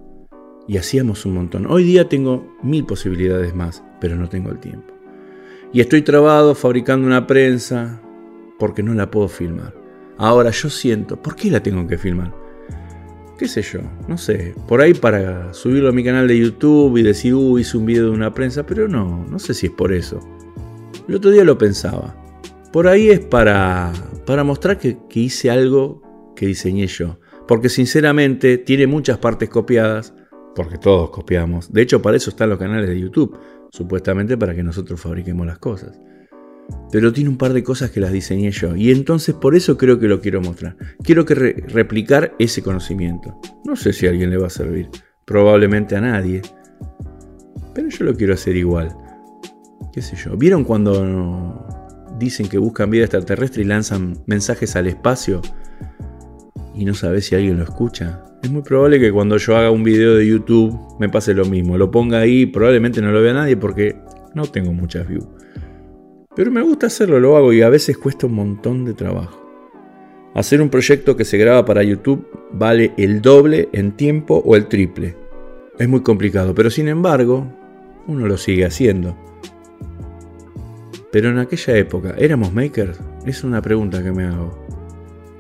Y 0.70 0.78
hacíamos 0.78 1.26
un 1.26 1.34
montón. 1.34 1.66
Hoy 1.66 1.84
día 1.84 2.08
tengo 2.08 2.56
mil 2.62 2.86
posibilidades 2.86 3.56
más, 3.56 3.84
pero 4.00 4.16
no 4.16 4.30
tengo 4.30 4.52
el 4.52 4.60
tiempo. 4.60 4.94
Y 5.74 5.82
estoy 5.82 6.04
trabado 6.04 6.54
fabricando 6.54 7.08
una 7.08 7.26
prensa 7.26 8.00
porque 8.60 8.84
no 8.84 8.94
la 8.94 9.10
puedo 9.10 9.28
filmar. 9.28 9.74
Ahora 10.20 10.52
yo 10.52 10.70
siento, 10.70 11.20
¿por 11.20 11.36
qué 11.36 11.50
la 11.50 11.64
tengo 11.64 11.88
que 11.88 11.98
filmar? 11.98 12.36
¿Qué 13.40 13.48
sé 13.48 13.64
yo? 13.64 13.80
No 14.08 14.20
sé. 14.20 14.54
Por 14.68 14.80
ahí 14.80 14.94
para 14.94 15.56
subirlo 15.56 15.90
a 15.90 15.92
mi 15.92 16.04
canal 16.04 16.28
de 16.28 16.38
YouTube 16.38 16.98
y 16.98 17.02
decir, 17.02 17.34
uh, 17.34 17.58
hice 17.58 17.76
un 17.76 17.88
video 17.88 18.04
de 18.06 18.12
una 18.12 18.36
prensa, 18.36 18.64
pero 18.64 18.88
no, 18.88 19.26
no 19.26 19.40
sé 19.40 19.56
si 19.56 19.66
es 19.66 19.72
por 19.72 19.92
eso. 19.92 20.20
El 21.08 21.16
otro 21.16 21.32
día 21.32 21.44
lo 21.46 21.58
pensaba. 21.58 22.16
Por 22.72 22.88
ahí 22.88 23.10
es 23.10 23.22
para, 23.22 23.92
para 24.28 24.44
mostrar 24.44 24.78
que, 24.78 25.00
que 25.10 25.22
hice 25.22 25.50
algo 25.50 26.34
que 26.36 26.46
diseñé 26.46 26.86
yo. 26.86 27.20
Porque 27.48 27.70
sinceramente 27.70 28.60
tiene 28.60 28.86
muchas 28.86 29.18
partes 29.18 29.50
copiadas, 29.50 30.14
porque 30.56 30.77
todos 30.77 31.10
copiamos. 31.10 31.72
De 31.72 31.82
hecho, 31.82 32.01
para 32.01 32.18
eso 32.18 32.29
están 32.29 32.50
los 32.50 32.60
canales 32.60 32.89
de 32.89 33.00
YouTube, 33.00 33.38
supuestamente 33.72 34.38
para 34.38 34.56
que 34.56 34.63
nosotros 34.63 35.00
fabriquemos 35.00 35.46
las 35.46 35.60
cosas 35.60 36.00
pero 36.91 37.13
tiene 37.13 37.29
un 37.29 37.38
par 37.38 37.53
de 37.53 37.63
cosas 37.63 37.91
que 37.91 38.00
las 38.00 38.12
diseñé 38.12 38.51
yo 38.51 38.75
y 38.75 38.91
entonces 38.91 39.36
por 39.36 39.56
eso 39.56 39.77
creo 39.77 40.00
que 40.00 40.08
lo 40.08 40.22
quiero 40.22 40.41
mostrar. 40.41 40.75
Quiero 41.03 41.25
que 41.25 41.36
replicar 41.36 42.36
ese 42.39 42.62
conocimiento. 42.62 43.39
No 43.65 43.75
sé 43.75 43.94
si 43.94 44.08
a 44.08 44.10
alguien 44.10 44.29
le 44.29 44.38
va 44.38 44.48
a 44.48 44.51
servir, 44.51 44.89
probablemente 45.25 45.96
a 45.96 46.01
nadie, 46.01 46.41
pero 47.74 47.89
yo 47.89 48.06
lo 48.06 48.15
quiero 48.15 48.34
hacer 48.34 48.56
igual. 48.56 48.96
¿Qué 49.94 50.01
sé 50.01 50.15
yo? 50.15 50.36
¿Vieron 50.38 50.63
cuando 50.63 51.65
dicen 52.18 52.48
que 52.48 52.58
buscan 52.58 52.89
vida 52.89 53.06
extraterrestre 53.06 53.63
y 53.63 53.65
lanzan 53.65 54.18
mensajes 54.25 54.75
al 54.75 54.88
espacio 54.88 55.41
y 56.74 56.86
no 56.86 56.94
sabes 56.94 57.27
si 57.27 57.36
alguien 57.36 57.58
lo 57.58 57.63
escucha? 57.63 58.24
Es 58.41 58.50
muy 58.50 58.62
probable 58.62 59.00
que 59.00 59.12
cuando 59.12 59.36
yo 59.38 59.58
haga 59.58 59.69
un 59.69 59.84
video 59.84 60.15
de 60.15 60.25
YouTube 60.25 60.77
me 60.98 61.10
pase 61.10 61.34
lo 61.34 61.46
mismo. 61.46 61.77
Lo 61.77 61.91
ponga 61.91 62.19
ahí, 62.19 62.46
probablemente 62.46 63.01
no 63.01 63.12
lo 63.12 63.22
vea 63.22 63.34
nadie 63.34 63.58
porque 63.58 63.98
no 64.34 64.46
tengo 64.46 64.72
muchas 64.72 65.08
views. 65.08 65.27
Pero 66.36 66.51
me 66.51 66.62
gusta 66.62 66.88
hacerlo, 66.88 67.19
lo 67.19 67.36
hago 67.36 67.51
y 67.51 67.62
a 67.62 67.69
veces 67.69 67.98
cuesta 67.98 68.27
un 68.27 68.36
montón 68.36 68.86
de 68.86 68.93
trabajo. 68.93 69.46
Hacer 70.36 70.62
un 70.62 70.69
proyecto 70.69 71.17
que 71.17 71.25
se 71.25 71.38
graba 71.38 71.65
para 71.65 71.84
YouTube 71.84 72.25
vale 72.53 72.93
el 72.98 73.22
doble 73.22 73.67
en 73.74 73.91
tiempo 73.91 74.41
o 74.46 74.55
el 74.55 74.67
triple. 74.67 75.17
Es 75.77 75.89
muy 75.89 76.01
complicado, 76.01 76.55
pero 76.55 76.69
sin 76.69 76.88
embargo, 76.88 77.46
uno 78.08 78.25
lo 78.25 78.38
sigue 78.38 78.65
haciendo. 78.65 79.17
Pero 81.12 81.29
en 81.29 81.39
aquella 81.39 81.75
época, 81.75 82.15
¿éramos 82.17 82.53
makers? 82.53 83.01
Es 83.25 83.43
una 83.43 83.62
pregunta 83.62 84.01
que 84.01 84.12
me 84.12 84.25
hago. 84.25 84.65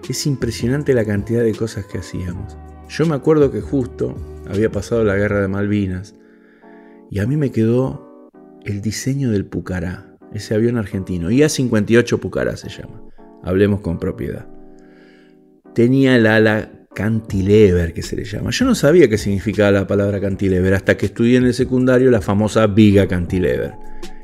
Es 0.09 0.25
impresionante 0.25 0.93
la 0.93 1.05
cantidad 1.05 1.43
de 1.43 1.53
cosas 1.53 1.85
que 1.85 1.99
hacíamos. 1.99 2.57
Yo 2.89 3.05
me 3.05 3.13
acuerdo 3.13 3.51
que 3.51 3.61
justo 3.61 4.15
había 4.49 4.71
pasado 4.71 5.03
la 5.03 5.15
guerra 5.15 5.41
de 5.41 5.47
Malvinas 5.47 6.15
y 7.11 7.19
a 7.19 7.27
mí 7.27 7.37
me 7.37 7.51
quedó 7.51 8.29
el 8.65 8.81
diseño 8.81 9.29
del 9.29 9.45
Pucará 9.45 10.17
ese 10.33 10.55
avión 10.55 10.77
argentino. 10.77 11.29
IA-58 11.29 12.19
Pucará 12.19 12.57
se 12.57 12.69
llama. 12.69 13.01
Hablemos 13.43 13.81
con 13.81 13.99
propiedad. 13.99 14.47
Tenía 15.75 16.15
el 16.15 16.25
ala 16.25 16.87
cantilever, 16.95 17.93
que 17.93 18.01
se 18.01 18.15
le 18.15 18.25
llama. 18.25 18.49
Yo 18.49 18.65
no 18.65 18.73
sabía 18.73 19.07
qué 19.07 19.19
significaba 19.19 19.71
la 19.71 19.87
palabra 19.87 20.19
cantilever 20.19 20.73
hasta 20.73 20.97
que 20.97 21.05
estudié 21.05 21.37
en 21.37 21.45
el 21.45 21.53
secundario 21.53 22.09
la 22.09 22.21
famosa 22.21 22.65
viga 22.65 23.07
cantilever. 23.07 23.73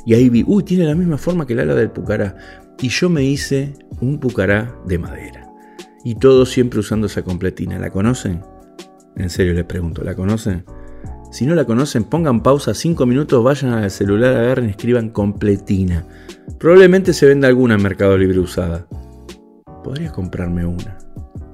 Y 0.07 0.15
ahí 0.15 0.27
vi, 0.29 0.43
uy, 0.45 0.63
tiene 0.63 0.85
la 0.85 0.95
misma 0.95 1.19
forma 1.19 1.45
que 1.45 1.53
el 1.53 1.59
ala 1.59 1.75
del 1.75 1.91
Pucará. 1.91 2.35
Y 2.81 2.89
yo 2.89 3.09
me 3.09 3.23
hice 3.23 3.73
un 4.01 4.19
Pucará 4.19 4.75
de 4.87 4.97
madera. 4.97 5.47
Y 6.03 6.15
todo 6.15 6.47
siempre 6.47 6.79
usando 6.79 7.05
esa 7.07 7.23
completina. 7.23 7.79
¿La 7.79 7.91
conocen? 7.91 8.41
En 9.15 9.29
serio 9.29 9.53
les 9.53 9.65
pregunto, 9.65 10.03
¿la 10.03 10.15
conocen? 10.15 10.65
Si 11.31 11.45
no 11.45 11.55
la 11.55 11.65
conocen, 11.65 12.05
pongan 12.05 12.41
pausa 12.41 12.73
5 12.73 13.05
minutos, 13.05 13.43
vayan 13.43 13.73
al 13.73 13.91
celular, 13.91 14.35
agarren 14.35 14.69
escriban 14.69 15.09
completina. 15.09 16.05
Probablemente 16.59 17.13
se 17.13 17.25
venda 17.25 17.47
alguna 17.47 17.75
en 17.75 17.83
Mercado 17.83 18.17
Libre 18.17 18.39
usada. 18.39 18.87
Podría 19.83 20.11
comprarme 20.11 20.65
una. 20.65 20.97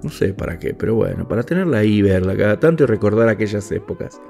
No 0.04 0.10
sé 0.10 0.34
para 0.34 0.58
qué, 0.58 0.74
pero 0.74 0.96
bueno, 0.96 1.28
para 1.28 1.44
tenerla 1.44 1.80
ahí 1.80 2.02
verla 2.02 2.36
cada 2.36 2.60
tanto 2.60 2.84
y 2.84 2.88
recordar 2.88 3.30
aquellas 3.30 3.72
épocas. 3.72 4.22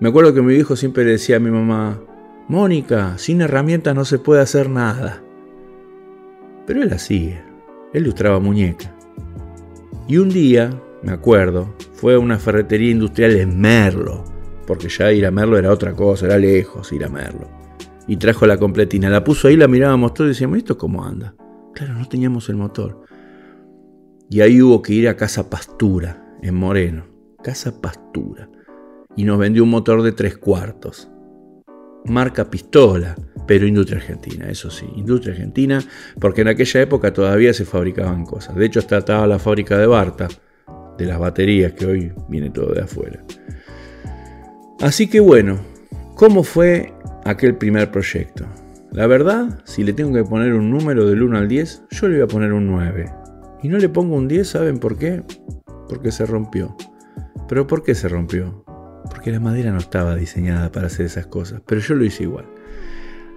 Me 0.00 0.08
acuerdo 0.08 0.34
que 0.34 0.42
mi 0.42 0.54
hijo 0.54 0.76
siempre 0.76 1.04
le 1.04 1.12
decía 1.12 1.36
a 1.36 1.40
mi 1.40 1.50
mamá, 1.50 2.00
Mónica, 2.48 3.18
sin 3.18 3.40
herramientas 3.40 3.94
no 3.94 4.04
se 4.04 4.18
puede 4.18 4.42
hacer 4.42 4.68
nada. 4.68 5.22
Pero 6.66 6.82
él 6.82 6.92
hacía, 6.92 7.44
él 7.92 8.02
ilustraba 8.02 8.38
muñecas. 8.38 8.90
Y 10.06 10.18
un 10.18 10.28
día, 10.28 10.70
me 11.06 11.12
acuerdo, 11.12 11.72
fue 11.92 12.14
a 12.14 12.18
una 12.18 12.36
ferretería 12.36 12.90
industrial 12.90 13.36
en 13.36 13.60
Merlo, 13.60 14.24
porque 14.66 14.88
ya 14.88 15.12
ir 15.12 15.24
a 15.24 15.30
Merlo 15.30 15.56
era 15.56 15.70
otra 15.70 15.94
cosa, 15.94 16.26
era 16.26 16.36
lejos 16.36 16.92
ir 16.92 17.04
a 17.04 17.08
Merlo. 17.08 17.48
Y 18.08 18.16
trajo 18.16 18.44
la 18.44 18.58
completina, 18.58 19.08
la 19.08 19.22
puso 19.22 19.46
ahí, 19.46 19.56
la 19.56 19.68
mirábamos 19.68 20.14
todos 20.14 20.26
y 20.26 20.32
decíamos, 20.32 20.58
¿esto 20.58 20.76
cómo 20.76 21.04
anda? 21.04 21.36
Claro, 21.74 21.94
no 21.94 22.08
teníamos 22.08 22.48
el 22.48 22.56
motor. 22.56 23.04
Y 24.28 24.40
ahí 24.40 24.60
hubo 24.60 24.82
que 24.82 24.94
ir 24.94 25.08
a 25.08 25.16
Casa 25.16 25.48
Pastura, 25.48 26.36
en 26.42 26.56
Moreno. 26.56 27.06
Casa 27.40 27.80
Pastura. 27.80 28.50
Y 29.14 29.22
nos 29.22 29.38
vendió 29.38 29.62
un 29.62 29.70
motor 29.70 30.02
de 30.02 30.10
tres 30.10 30.36
cuartos. 30.36 31.08
Marca 32.04 32.50
pistola, 32.50 33.14
pero 33.46 33.64
industria 33.64 34.00
argentina, 34.00 34.48
eso 34.48 34.70
sí, 34.70 34.86
industria 34.96 35.34
argentina, 35.34 35.80
porque 36.20 36.40
en 36.40 36.48
aquella 36.48 36.80
época 36.80 37.12
todavía 37.12 37.54
se 37.54 37.64
fabricaban 37.64 38.24
cosas. 38.24 38.56
De 38.56 38.66
hecho, 38.66 38.80
estaba 38.80 39.24
la 39.28 39.38
fábrica 39.38 39.78
de 39.78 39.86
Barta, 39.86 40.26
de 40.98 41.06
las 41.06 41.18
baterías, 41.18 41.72
que 41.72 41.86
hoy 41.86 42.12
viene 42.28 42.50
todo 42.50 42.72
de 42.72 42.82
afuera. 42.82 43.22
Así 44.80 45.08
que 45.08 45.20
bueno, 45.20 45.58
¿cómo 46.14 46.42
fue 46.42 46.92
aquel 47.24 47.56
primer 47.56 47.90
proyecto? 47.90 48.46
La 48.92 49.06
verdad, 49.06 49.60
si 49.64 49.84
le 49.84 49.92
tengo 49.92 50.12
que 50.14 50.24
poner 50.24 50.54
un 50.54 50.70
número 50.70 51.06
del 51.06 51.22
1 51.22 51.38
al 51.38 51.48
10, 51.48 51.84
yo 51.90 52.08
le 52.08 52.16
voy 52.16 52.24
a 52.24 52.28
poner 52.28 52.52
un 52.52 52.66
9. 52.66 53.12
Y 53.62 53.68
no 53.68 53.78
le 53.78 53.88
pongo 53.88 54.16
un 54.16 54.28
10, 54.28 54.48
¿saben 54.48 54.78
por 54.78 54.96
qué? 54.96 55.22
Porque 55.88 56.12
se 56.12 56.24
rompió. 56.24 56.76
¿Pero 57.48 57.66
por 57.66 57.82
qué 57.82 57.94
se 57.94 58.08
rompió? 58.08 58.64
Porque 59.10 59.30
la 59.30 59.40
madera 59.40 59.70
no 59.72 59.78
estaba 59.78 60.14
diseñada 60.16 60.72
para 60.72 60.86
hacer 60.86 61.06
esas 61.06 61.26
cosas, 61.26 61.62
pero 61.66 61.80
yo 61.80 61.94
lo 61.94 62.04
hice 62.04 62.24
igual. 62.24 62.46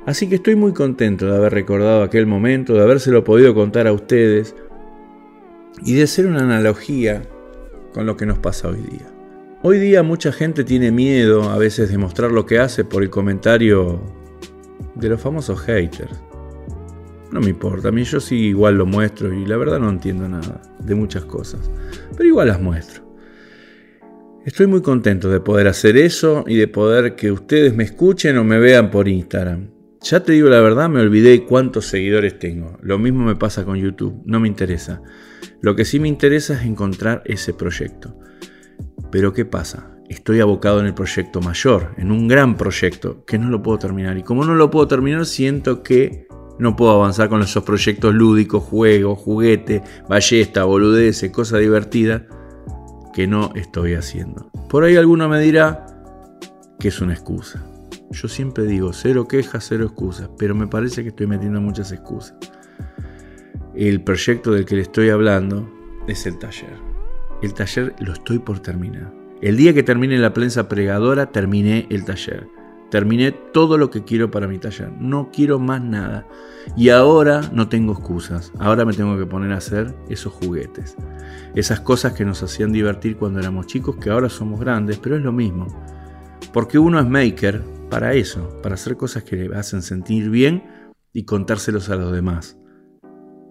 Así 0.05 0.27
que 0.27 0.35
estoy 0.35 0.55
muy 0.55 0.73
contento 0.73 1.25
de 1.27 1.35
haber 1.35 1.53
recordado 1.53 2.03
aquel 2.03 2.25
momento, 2.25 2.73
de 2.73 2.81
habérselo 2.81 3.23
podido 3.23 3.53
contar 3.53 3.85
a 3.87 3.93
ustedes 3.93 4.55
y 5.83 5.93
de 5.93 6.03
hacer 6.03 6.25
una 6.25 6.41
analogía 6.41 7.21
con 7.93 8.05
lo 8.05 8.15
que 8.17 8.25
nos 8.25 8.39
pasa 8.39 8.69
hoy 8.69 8.81
día. 8.81 9.07
Hoy 9.61 9.79
día 9.79 10.03
mucha 10.03 10.31
gente 10.31 10.63
tiene 10.63 10.91
miedo 10.91 11.49
a 11.49 11.57
veces 11.57 11.89
de 11.89 11.97
mostrar 11.97 12.31
lo 12.31 12.45
que 12.45 12.59
hace 12.59 12.85
por 12.85 13.03
el 13.03 13.09
comentario 13.09 14.01
de 14.95 15.09
los 15.09 15.19
famosos 15.21 15.59
haters. 15.61 16.21
No 17.31 17.41
me 17.41 17.49
importa, 17.49 17.89
a 17.89 17.91
mí 17.91 18.03
yo 18.03 18.19
sí 18.19 18.35
igual 18.35 18.75
lo 18.75 18.85
muestro 18.85 19.33
y 19.33 19.45
la 19.45 19.57
verdad 19.57 19.79
no 19.79 19.89
entiendo 19.89 20.27
nada 20.27 20.61
de 20.79 20.95
muchas 20.95 21.25
cosas, 21.25 21.69
pero 22.15 22.27
igual 22.27 22.47
las 22.47 22.61
muestro. 22.61 23.03
Estoy 24.45 24.67
muy 24.67 24.81
contento 24.81 25.29
de 25.29 25.41
poder 25.41 25.67
hacer 25.67 25.97
eso 25.97 26.43
y 26.47 26.55
de 26.55 26.67
poder 26.67 27.15
que 27.15 27.31
ustedes 27.31 27.75
me 27.75 27.83
escuchen 27.83 28.37
o 28.37 28.43
me 28.43 28.57
vean 28.57 28.89
por 28.89 29.07
Instagram. 29.07 29.78
Ya 30.01 30.23
te 30.23 30.33
digo 30.33 30.49
la 30.49 30.61
verdad, 30.61 30.89
me 30.89 31.01
olvidé 31.01 31.45
cuántos 31.45 31.85
seguidores 31.87 32.39
tengo. 32.39 32.77
Lo 32.81 32.97
mismo 32.97 33.25
me 33.25 33.35
pasa 33.35 33.65
con 33.65 33.77
YouTube, 33.77 34.21
no 34.25 34.39
me 34.39 34.47
interesa. 34.47 35.01
Lo 35.61 35.75
que 35.75 35.85
sí 35.85 35.99
me 35.99 36.07
interesa 36.07 36.53
es 36.53 36.65
encontrar 36.65 37.21
ese 37.25 37.53
proyecto. 37.53 38.17
Pero 39.11 39.33
¿qué 39.33 39.45
pasa? 39.45 39.99
estoy 40.09 40.39
abocado 40.41 40.79
en 40.79 40.87
el 40.87 40.93
proyecto 40.93 41.39
mayor, 41.39 41.93
en 41.97 42.11
un 42.11 42.27
gran 42.27 42.57
proyecto 42.57 43.23
que 43.25 43.37
no 43.37 43.49
lo 43.49 43.61
puedo 43.61 43.77
terminar. 43.77 44.17
Y 44.17 44.23
como 44.23 44.43
no 44.43 44.55
lo 44.55 44.69
puedo 44.69 44.87
terminar, 44.87 45.25
siento 45.25 45.83
que 45.83 46.27
no 46.57 46.75
puedo 46.75 46.91
avanzar 46.91 47.29
con 47.29 47.41
esos 47.41 47.63
proyectos 47.63 48.13
lúdicos, 48.13 48.63
juegos, 48.63 49.19
juguete, 49.19 49.83
ballesta, 50.09 50.65
boludece, 50.65 51.31
cosa 51.31 51.57
divertida 51.57 52.25
que 53.13 53.27
no 53.27 53.51
estoy 53.55 53.93
haciendo. 53.93 54.49
Por 54.67 54.83
ahí 54.83 54.97
alguno 54.97 55.29
me 55.29 55.39
dirá 55.39 55.85
que 56.79 56.89
es 56.89 56.99
una 57.01 57.13
excusa. 57.13 57.68
Yo 58.11 58.27
siempre 58.27 58.65
digo, 58.65 58.91
cero 58.93 59.27
quejas, 59.27 59.65
cero 59.67 59.85
excusas, 59.85 60.29
pero 60.37 60.55
me 60.55 60.67
parece 60.67 61.03
que 61.03 61.09
estoy 61.09 61.27
metiendo 61.27 61.61
muchas 61.61 61.91
excusas. 61.91 62.35
El 63.75 64.01
proyecto 64.01 64.51
del 64.51 64.65
que 64.65 64.75
le 64.75 64.81
estoy 64.81 65.09
hablando 65.09 65.71
es 66.07 66.25
el 66.25 66.39
taller. 66.39 66.73
El 67.41 67.53
taller 67.53 67.95
lo 67.99 68.13
estoy 68.13 68.39
por 68.39 68.59
terminar. 68.59 69.13
El 69.41 69.55
día 69.55 69.73
que 69.73 69.83
termine 69.83 70.17
la 70.17 70.33
prensa 70.33 70.67
pregadora, 70.67 71.27
terminé 71.27 71.87
el 71.89 72.03
taller. 72.03 72.47
Terminé 72.89 73.31
todo 73.31 73.77
lo 73.77 73.91
que 73.91 74.03
quiero 74.03 74.31
para 74.31 74.47
mi 74.47 74.57
taller. 74.57 74.91
No 74.99 75.29
quiero 75.31 75.59
más 75.59 75.81
nada. 75.81 76.27
Y 76.75 76.89
ahora 76.89 77.41
no 77.53 77.69
tengo 77.69 77.93
excusas. 77.93 78.51
Ahora 78.57 78.83
me 78.83 78.93
tengo 78.93 79.17
que 79.17 79.27
poner 79.27 79.51
a 79.53 79.57
hacer 79.57 79.95
esos 80.09 80.33
juguetes. 80.33 80.97
Esas 81.53 81.79
cosas 81.79 82.13
que 82.13 82.25
nos 82.25 82.41
hacían 82.41 82.73
divertir 82.73 83.15
cuando 83.15 83.39
éramos 83.39 83.67
chicos, 83.67 83.97
que 83.97 84.09
ahora 84.09 84.27
somos 84.27 84.59
grandes, 84.59 84.97
pero 84.97 85.15
es 85.15 85.21
lo 85.21 85.31
mismo. 85.31 85.67
Porque 86.51 86.79
uno 86.79 86.99
es 86.99 87.07
maker 87.07 87.61
para 87.89 88.13
eso, 88.13 88.59
para 88.61 88.75
hacer 88.75 88.97
cosas 88.97 89.23
que 89.23 89.35
le 89.35 89.55
hacen 89.55 89.81
sentir 89.81 90.29
bien 90.29 90.63
y 91.13 91.23
contárselos 91.23 91.89
a 91.89 91.95
los 91.95 92.11
demás. 92.11 92.57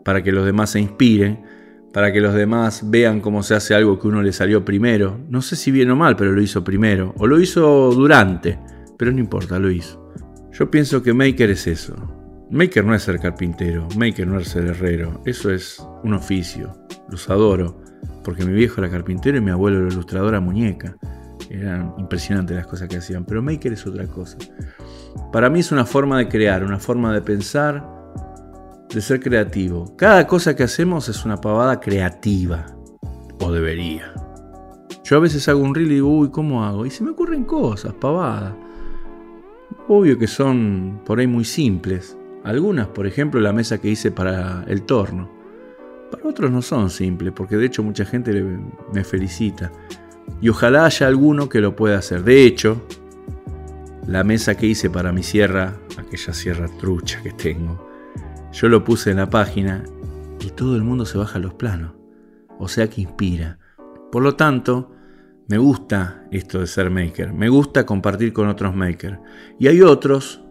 Para 0.05 0.23
que 0.23 0.33
los 0.33 0.47
demás 0.47 0.71
se 0.71 0.81
inspiren 0.81 1.45
para 1.93 2.13
que 2.13 2.21
los 2.21 2.35
demás 2.35 2.83
vean 2.91 3.21
cómo 3.21 3.43
se 3.43 3.55
hace 3.55 3.75
algo 3.75 3.99
que 3.99 4.09
uno 4.09 4.23
le 4.23 4.33
salió 4.33 4.65
primero. 4.65 5.19
No 5.29 5.43
sé 5.43 5.57
si 5.57 5.71
bien 5.71 5.91
o 5.91 5.97
mal, 5.97 6.17
pero 6.17 6.33
lo 6.33 6.41
hizo 6.41 6.63
primero. 6.63 7.15
O 7.19 7.27
lo 7.27 7.41
hizo 7.41 7.91
durante, 7.93 8.59
pero 8.99 9.11
no 9.13 9.19
importa, 9.19 9.59
lo 9.59 9.71
hizo. 9.71 10.13
Yo 10.53 10.71
pienso 10.71 11.03
que 11.03 11.15
Maker 11.15 11.51
es 11.51 11.67
eso. 11.67 11.97
Maker 12.51 12.85
no 12.85 12.95
es 12.95 13.03
ser 13.03 13.19
carpintero, 13.19 13.87
Maker 13.97 14.27
no 14.27 14.39
es 14.39 14.49
ser 14.49 14.67
herrero, 14.67 15.21
eso 15.27 15.51
es 15.51 15.85
un 16.03 16.15
oficio. 16.15 16.73
Los 17.11 17.29
adoro, 17.29 17.83
porque 18.25 18.45
mi 18.45 18.55
viejo 18.55 18.81
era 18.81 18.91
carpintero 18.91 19.37
y 19.37 19.43
mi 19.43 19.51
abuelo 19.51 19.79
era 19.81 19.89
ilustrador 19.89 20.35
a 20.35 20.41
muñeca. 20.41 20.97
Eran 21.51 21.95
impresionantes 21.99 22.57
las 22.57 22.67
cosas 22.67 22.89
que 22.89 22.97
hacían, 22.99 23.25
pero 23.25 23.43
Maker 23.43 23.73
es 23.73 23.87
otra 23.87 24.07
cosa. 24.07 24.37
Para 25.33 25.51
mí 25.51 25.61
es 25.61 25.73
una 25.73 25.85
forma 25.85 26.19
de 26.19 26.29
crear, 26.29 26.65
una 26.65 26.79
forma 26.79 27.13
de 27.13 27.23
pensar, 27.23 27.87
de 28.89 29.01
ser 29.01 29.21
creativo. 29.21 29.97
Cada 29.97 30.27
cosa 30.27 30.55
que 30.57 30.63
hacemos 30.63 31.09
es 31.09 31.25
una 31.25 31.41
pavada 31.41 31.81
creativa. 31.81 32.67
O 33.41 33.53
debería. 33.53 34.13
Yo 35.05 35.17
a 35.17 35.21
veces 35.21 35.49
hago 35.49 35.61
un 35.61 35.75
reel 35.75 35.93
y 35.93 35.95
digo, 35.95 36.09
uy, 36.09 36.31
¿cómo 36.31 36.65
hago? 36.65 36.85
Y 36.85 36.91
se 36.91 37.05
me 37.05 37.11
ocurren 37.11 37.45
cosas, 37.45 37.95
pavadas. 37.95 38.53
Obvio 39.87 40.19
que 40.19 40.27
son 40.27 41.01
por 41.07 41.19
ahí 41.19 41.27
muy 41.27 41.45
simples. 41.45 42.17
Algunas, 42.45 42.89
por 42.89 43.07
ejemplo, 43.07 43.41
la 43.41 43.53
mesa 43.53 43.79
que 43.79 43.89
hice 43.89 44.11
para 44.11 44.65
el 44.69 44.83
torno. 44.83 45.31
Para 46.11 46.27
otros 46.27 46.51
no 46.51 46.63
son 46.63 46.91
simples, 46.91 47.33
porque 47.35 47.57
de 47.57 47.67
hecho 47.67 47.83
mucha 47.83 48.05
gente 48.05 48.33
me 48.93 49.05
felicita. 49.05 49.71
Y 50.41 50.49
ojalá 50.49 50.87
haya 50.87 51.07
alguno 51.07 51.49
que 51.49 51.61
lo 51.61 51.75
pueda 51.75 51.99
hacer. 51.99 52.23
De 52.23 52.45
hecho, 52.45 52.87
la 54.07 54.25
mesa 54.25 54.57
que 54.57 54.67
hice 54.67 54.89
para 54.89 55.13
mi 55.13 55.23
sierra, 55.23 55.77
aquella 55.99 56.33
sierra 56.33 56.69
trucha 56.79 57.23
que 57.23 57.33
tengo, 57.33 57.89
yo 58.53 58.69
lo 58.69 58.85
puse 58.85 59.11
en 59.11 59.19
la 59.19 59.29
página 59.29 59.85
y 60.41 60.51
todo 60.51 60.77
el 60.77 60.83
mundo 60.83 61.05
se 61.05 61.19
baja 61.19 61.39
los 61.39 61.55
planos. 61.55 61.93
O 62.59 62.69
sea 62.69 62.89
que 62.89 63.03
inspira. 63.03 63.59
Por 64.11 64.23
lo 64.23 64.37
tanto, 64.37 64.93
me 65.49 65.59
gusta 65.59 66.27
esto 66.31 66.61
de 66.61 66.67
ser 66.67 66.91
maker. 66.91 67.33
Me 67.33 67.49
gusta 67.49 67.87
compartir 67.87 68.33
con 68.33 68.49
otros 68.49 68.75
makers. 68.75 69.19
Y 69.59 69.69
hay 69.69 69.83
otros, 69.83 70.43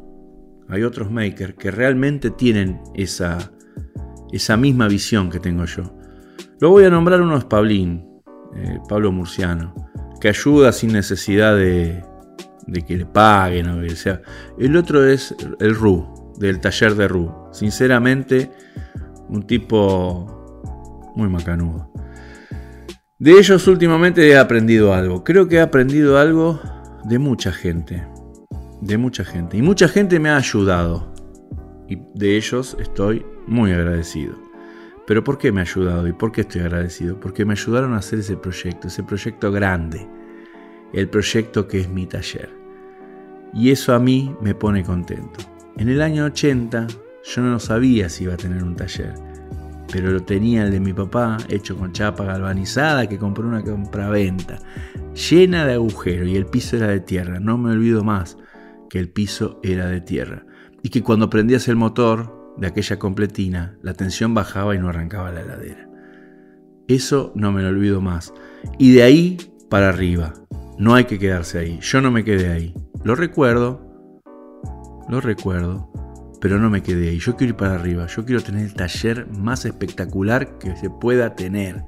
hay 0.70 0.84
otros 0.84 1.12
makers 1.12 1.56
que 1.56 1.72
realmente 1.72 2.30
tienen 2.30 2.82
esa, 2.96 3.52
esa 4.32 4.58
misma 4.58 4.88
visión 4.88 5.30
que 5.30 5.40
tengo 5.40 5.66
yo. 5.66 5.96
Lo 6.60 6.72
voy 6.72 6.86
a 6.86 6.90
nombrar 6.90 7.22
uno 7.22 7.38
es 7.38 7.46
Pablín, 7.46 8.07
eh, 8.58 8.80
Pablo 8.90 9.12
Murciano, 9.12 9.74
que 10.20 10.30
ayuda 10.30 10.72
sin 10.72 10.92
necesidad 10.92 11.56
de, 11.56 12.04
de 12.68 12.82
que 12.82 12.98
le 12.98 13.06
paguen 13.06 13.70
o 13.70 13.82
que 13.82 13.96
sea. 13.96 14.22
El 14.58 14.76
otro 14.76 15.06
es 15.08 15.36
el 15.60 15.76
Ru, 15.76 16.34
del 16.38 16.60
taller 16.60 16.96
de 16.96 17.08
Ru. 17.08 17.32
Sinceramente, 17.52 18.52
un 19.30 19.44
tipo 19.48 21.12
muy 21.16 21.30
macanudo. 21.30 21.92
De 23.20 23.32
ellos 23.32 23.68
últimamente 23.68 24.28
he 24.30 24.38
aprendido 24.38 24.94
algo. 24.94 25.24
Creo 25.24 25.48
que 25.48 25.56
he 25.56 25.62
aprendido 25.62 26.20
algo 26.20 26.60
de 27.06 27.18
mucha 27.18 27.52
gente. 27.52 28.06
De 28.82 28.98
mucha 28.98 29.24
gente. 29.26 29.58
Y 29.58 29.62
mucha 29.64 29.88
gente 29.88 30.20
me 30.20 30.30
ha 30.30 30.38
ayudado. 30.38 31.14
Y 31.90 31.98
de 32.14 32.38
ellos 32.38 32.78
estoy 32.80 33.26
muy 33.48 33.72
agradecido. 33.72 34.47
Pero 35.08 35.24
¿por 35.24 35.38
qué 35.38 35.54
me 35.54 35.62
ha 35.62 35.64
ayudado 35.64 36.06
y 36.06 36.12
por 36.12 36.34
qué 36.34 36.42
estoy 36.42 36.62
agradecido? 36.62 37.18
Porque 37.18 37.46
me 37.46 37.54
ayudaron 37.54 37.94
a 37.94 38.00
hacer 38.00 38.20
ese 38.20 38.36
proyecto, 38.36 38.90
ese 38.90 39.04
proyecto 39.04 39.54
grande, 39.54 40.06
el 40.92 41.08
proyecto 41.08 41.66
que 41.66 41.80
es 41.80 41.90
mi 41.90 42.06
taller. 42.06 42.50
Y 43.54 43.72
eso 43.72 43.96
a 43.96 44.00
mí 44.00 44.36
me 44.42 44.54
pone 44.54 44.84
contento. 44.84 45.40
En 45.78 45.88
el 45.88 46.02
año 46.02 46.26
80 46.26 46.88
yo 47.24 47.42
no 47.42 47.58
sabía 47.58 48.10
si 48.10 48.26
iba 48.26 48.34
a 48.34 48.38
tener 48.38 48.62
un 48.62 48.76
taller, 48.76 49.14
pero 49.90 50.12
lo 50.12 50.24
tenía 50.24 50.66
el 50.66 50.72
de 50.72 50.82
mi 50.82 50.92
papá, 50.92 51.38
hecho 51.48 51.78
con 51.78 51.94
chapa 51.94 52.26
galvanizada 52.26 53.08
que 53.08 53.18
compró 53.18 53.48
una 53.48 53.64
compraventa, 53.64 54.60
llena 55.14 55.66
de 55.66 55.76
agujeros 55.76 56.28
y 56.28 56.36
el 56.36 56.48
piso 56.48 56.76
era 56.76 56.88
de 56.88 57.00
tierra. 57.00 57.40
No 57.40 57.58
me 57.58 57.72
olvido 57.72 58.04
más 58.04 58.38
que 58.90 59.00
el 59.00 59.08
piso 59.08 59.62
era 59.64 59.88
de 59.88 60.02
tierra 60.02 60.46
y 60.84 60.90
que 60.90 61.02
cuando 61.02 61.30
prendías 61.30 61.70
el 61.70 61.78
motor 61.78 62.37
de 62.58 62.68
aquella 62.68 63.00
completina, 63.00 63.78
la 63.82 63.94
tensión 63.94 64.34
bajaba 64.34 64.76
y 64.76 64.80
no 64.80 64.90
arrancaba 64.90 65.32
la 65.32 65.42
heladera. 65.42 65.90
Eso 66.88 67.32
no 67.36 67.52
me 67.52 67.62
lo 67.62 67.70
olvido 67.70 68.02
más. 68.02 68.34
Y 68.78 68.94
de 68.94 69.04
ahí 69.04 69.38
para 69.70 69.90
arriba. 69.90 70.34
No 70.78 70.96
hay 70.96 71.06
que 71.06 71.20
quedarse 71.20 71.60
ahí. 71.60 71.80
Yo 71.82 72.02
no 72.02 72.12
me 72.12 72.24
quedé 72.24 72.50
ahí. 72.52 72.74
Lo 73.04 73.16
recuerdo 73.16 73.88
lo 75.08 75.22
recuerdo, 75.22 75.90
pero 76.42 76.60
no 76.60 76.70
me 76.70 76.84
quedé 76.84 77.10
ahí. 77.10 77.20
Yo 77.20 77.36
quiero 77.36 77.52
ir 77.52 77.58
para 77.58 77.76
arriba, 77.76 78.08
yo 78.08 78.26
quiero 78.26 78.44
tener 78.44 78.66
el 78.66 78.74
taller 78.74 79.28
más 79.32 79.66
espectacular 79.66 80.58
que 80.58 80.76
se 80.76 80.90
pueda 80.90 81.36
tener. 81.36 81.84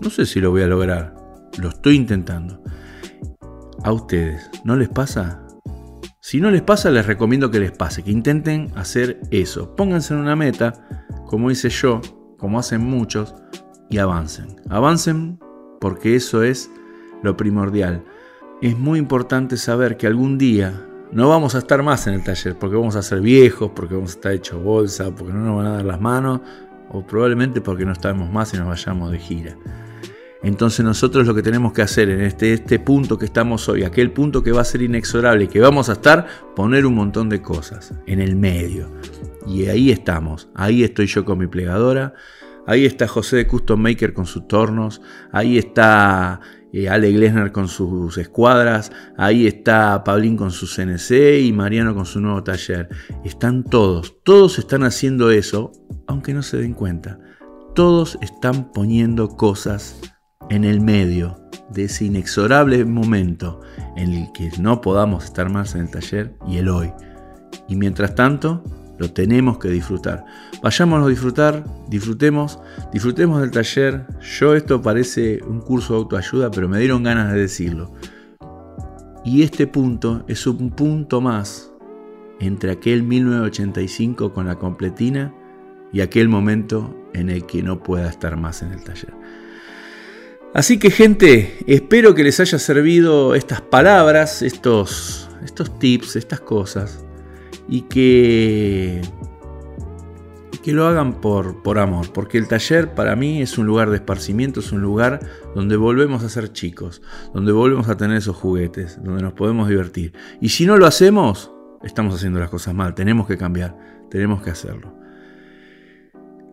No 0.00 0.10
sé 0.10 0.26
si 0.26 0.40
lo 0.40 0.50
voy 0.50 0.62
a 0.62 0.68
lograr, 0.68 1.14
lo 1.58 1.68
estoy 1.68 1.96
intentando. 1.96 2.62
A 3.82 3.92
ustedes, 3.92 4.50
¿no 4.64 4.76
les 4.76 4.88
pasa? 4.88 5.41
Si 6.24 6.40
no 6.40 6.52
les 6.52 6.62
pasa, 6.62 6.88
les 6.92 7.04
recomiendo 7.04 7.50
que 7.50 7.58
les 7.58 7.72
pase, 7.72 8.04
que 8.04 8.12
intenten 8.12 8.70
hacer 8.76 9.18
eso. 9.32 9.74
Pónganse 9.74 10.14
en 10.14 10.20
una 10.20 10.36
meta, 10.36 10.72
como 11.26 11.50
hice 11.50 11.68
yo, 11.68 12.00
como 12.38 12.60
hacen 12.60 12.80
muchos, 12.80 13.34
y 13.90 13.98
avancen. 13.98 14.54
Avancen 14.70 15.40
porque 15.80 16.14
eso 16.14 16.44
es 16.44 16.70
lo 17.24 17.36
primordial. 17.36 18.04
Es 18.60 18.78
muy 18.78 19.00
importante 19.00 19.56
saber 19.56 19.96
que 19.96 20.06
algún 20.06 20.38
día 20.38 20.86
no 21.10 21.28
vamos 21.28 21.56
a 21.56 21.58
estar 21.58 21.82
más 21.82 22.06
en 22.06 22.14
el 22.14 22.22
taller 22.22 22.56
porque 22.56 22.76
vamos 22.76 22.94
a 22.94 23.02
ser 23.02 23.20
viejos, 23.20 23.72
porque 23.74 23.96
vamos 23.96 24.12
a 24.12 24.14
estar 24.14 24.32
hechos 24.32 24.62
bolsa, 24.62 25.12
porque 25.12 25.32
no 25.32 25.40
nos 25.40 25.56
van 25.56 25.66
a 25.66 25.72
dar 25.72 25.84
las 25.84 26.00
manos 26.00 26.40
o 26.88 27.04
probablemente 27.04 27.60
porque 27.60 27.84
no 27.84 27.90
estamos 27.90 28.30
más 28.30 28.54
y 28.54 28.58
nos 28.58 28.68
vayamos 28.68 29.10
de 29.10 29.18
gira. 29.18 29.56
Entonces 30.42 30.84
nosotros 30.84 31.26
lo 31.26 31.34
que 31.34 31.42
tenemos 31.42 31.72
que 31.72 31.82
hacer 31.82 32.10
en 32.10 32.22
este, 32.22 32.52
este 32.52 32.80
punto 32.80 33.18
que 33.18 33.26
estamos 33.26 33.68
hoy, 33.68 33.84
aquel 33.84 34.10
punto 34.10 34.42
que 34.42 34.50
va 34.50 34.62
a 34.62 34.64
ser 34.64 34.82
inexorable, 34.82 35.48
que 35.48 35.60
vamos 35.60 35.88
a 35.88 35.92
estar, 35.92 36.26
poner 36.56 36.84
un 36.84 36.94
montón 36.94 37.28
de 37.28 37.40
cosas 37.40 37.94
en 38.06 38.20
el 38.20 38.34
medio. 38.34 38.90
Y 39.46 39.66
ahí 39.66 39.90
estamos, 39.90 40.48
ahí 40.54 40.82
estoy 40.82 41.06
yo 41.06 41.24
con 41.24 41.38
mi 41.38 41.46
plegadora, 41.46 42.14
ahí 42.66 42.86
está 42.86 43.06
José 43.06 43.36
de 43.36 43.46
Custom 43.46 43.80
Maker 43.80 44.14
con 44.14 44.26
sus 44.26 44.48
tornos, 44.48 45.00
ahí 45.30 45.58
está 45.58 46.40
eh, 46.72 46.88
Ale 46.88 47.12
Glesner 47.12 47.52
con 47.52 47.68
sus 47.68 48.18
escuadras, 48.18 48.90
ahí 49.16 49.46
está 49.46 50.02
Pablín 50.02 50.36
con 50.36 50.50
su 50.50 50.66
CNC 50.66 51.40
y 51.40 51.52
Mariano 51.52 51.94
con 51.94 52.06
su 52.06 52.20
nuevo 52.20 52.42
taller. 52.42 52.88
Están 53.24 53.62
todos, 53.62 54.16
todos 54.24 54.58
están 54.58 54.82
haciendo 54.82 55.30
eso, 55.30 55.70
aunque 56.08 56.34
no 56.34 56.42
se 56.42 56.56
den 56.56 56.74
cuenta. 56.74 57.20
Todos 57.74 58.18
están 58.20 58.72
poniendo 58.72 59.28
cosas 59.28 60.00
en 60.50 60.64
el 60.64 60.80
medio 60.80 61.38
de 61.70 61.84
ese 61.84 62.06
inexorable 62.06 62.84
momento 62.84 63.60
en 63.96 64.12
el 64.12 64.32
que 64.32 64.50
no 64.60 64.80
podamos 64.80 65.24
estar 65.24 65.50
más 65.50 65.74
en 65.74 65.82
el 65.82 65.90
taller 65.90 66.34
y 66.46 66.58
el 66.58 66.68
hoy. 66.68 66.92
Y 67.68 67.76
mientras 67.76 68.14
tanto, 68.14 68.62
lo 68.98 69.10
tenemos 69.12 69.58
que 69.58 69.68
disfrutar. 69.68 70.24
Vayámonos 70.62 71.06
a 71.06 71.10
disfrutar, 71.10 71.64
disfrutemos, 71.88 72.58
disfrutemos 72.92 73.40
del 73.40 73.50
taller. 73.50 74.06
Yo 74.38 74.54
esto 74.54 74.82
parece 74.82 75.40
un 75.44 75.60
curso 75.60 75.94
de 75.94 75.98
autoayuda, 76.00 76.50
pero 76.50 76.68
me 76.68 76.78
dieron 76.78 77.02
ganas 77.02 77.32
de 77.32 77.40
decirlo. 77.40 77.92
Y 79.24 79.42
este 79.42 79.66
punto 79.66 80.24
es 80.28 80.46
un 80.46 80.70
punto 80.70 81.20
más 81.20 81.72
entre 82.40 82.72
aquel 82.72 83.02
1985 83.02 84.32
con 84.32 84.46
la 84.46 84.56
completina 84.56 85.34
y 85.92 86.00
aquel 86.00 86.28
momento 86.28 86.96
en 87.14 87.30
el 87.30 87.46
que 87.46 87.62
no 87.62 87.82
pueda 87.82 88.08
estar 88.08 88.36
más 88.36 88.62
en 88.62 88.72
el 88.72 88.82
taller. 88.82 89.14
Así 90.54 90.78
que 90.78 90.90
gente, 90.90 91.56
espero 91.66 92.14
que 92.14 92.24
les 92.24 92.38
haya 92.38 92.58
servido 92.58 93.34
estas 93.34 93.62
palabras, 93.62 94.42
estos, 94.42 95.30
estos 95.42 95.78
tips, 95.78 96.16
estas 96.16 96.40
cosas, 96.40 97.06
y 97.68 97.82
que, 97.82 99.00
que 100.62 100.72
lo 100.72 100.86
hagan 100.86 101.22
por, 101.22 101.62
por 101.62 101.78
amor, 101.78 102.12
porque 102.12 102.36
el 102.36 102.48
taller 102.48 102.92
para 102.92 103.16
mí 103.16 103.40
es 103.40 103.56
un 103.56 103.64
lugar 103.66 103.88
de 103.88 103.96
esparcimiento, 103.96 104.60
es 104.60 104.72
un 104.72 104.82
lugar 104.82 105.20
donde 105.54 105.76
volvemos 105.76 106.22
a 106.22 106.28
ser 106.28 106.52
chicos, 106.52 107.00
donde 107.32 107.52
volvemos 107.52 107.88
a 107.88 107.96
tener 107.96 108.18
esos 108.18 108.36
juguetes, 108.36 109.02
donde 109.02 109.22
nos 109.22 109.32
podemos 109.32 109.70
divertir. 109.70 110.12
Y 110.42 110.50
si 110.50 110.66
no 110.66 110.76
lo 110.76 110.84
hacemos, 110.84 111.50
estamos 111.82 112.14
haciendo 112.14 112.40
las 112.40 112.50
cosas 112.50 112.74
mal, 112.74 112.94
tenemos 112.94 113.26
que 113.26 113.38
cambiar, 113.38 113.74
tenemos 114.10 114.42
que 114.42 114.50
hacerlo. 114.50 115.01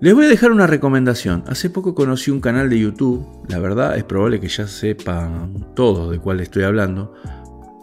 Les 0.02 0.14
voy 0.14 0.28
a 0.28 0.30
dejar 0.30 0.54
una 0.54 0.66
recomendación. 0.66 1.44
Hace 1.48 1.70
poco 1.70 1.94
conocí 1.94 2.32
un 2.32 2.40
canal 2.40 2.70
de 2.70 2.80
YouTube, 2.80 3.28
la 3.50 3.60
verdad 3.60 3.98
es 3.98 4.06
probable 4.06 4.40
que 4.40 4.48
ya 4.48 4.66
sepan 4.66 5.74
todos 5.76 6.10
de 6.10 6.20
cuál 6.20 6.40
estoy 6.40 6.64
hablando, 6.64 7.14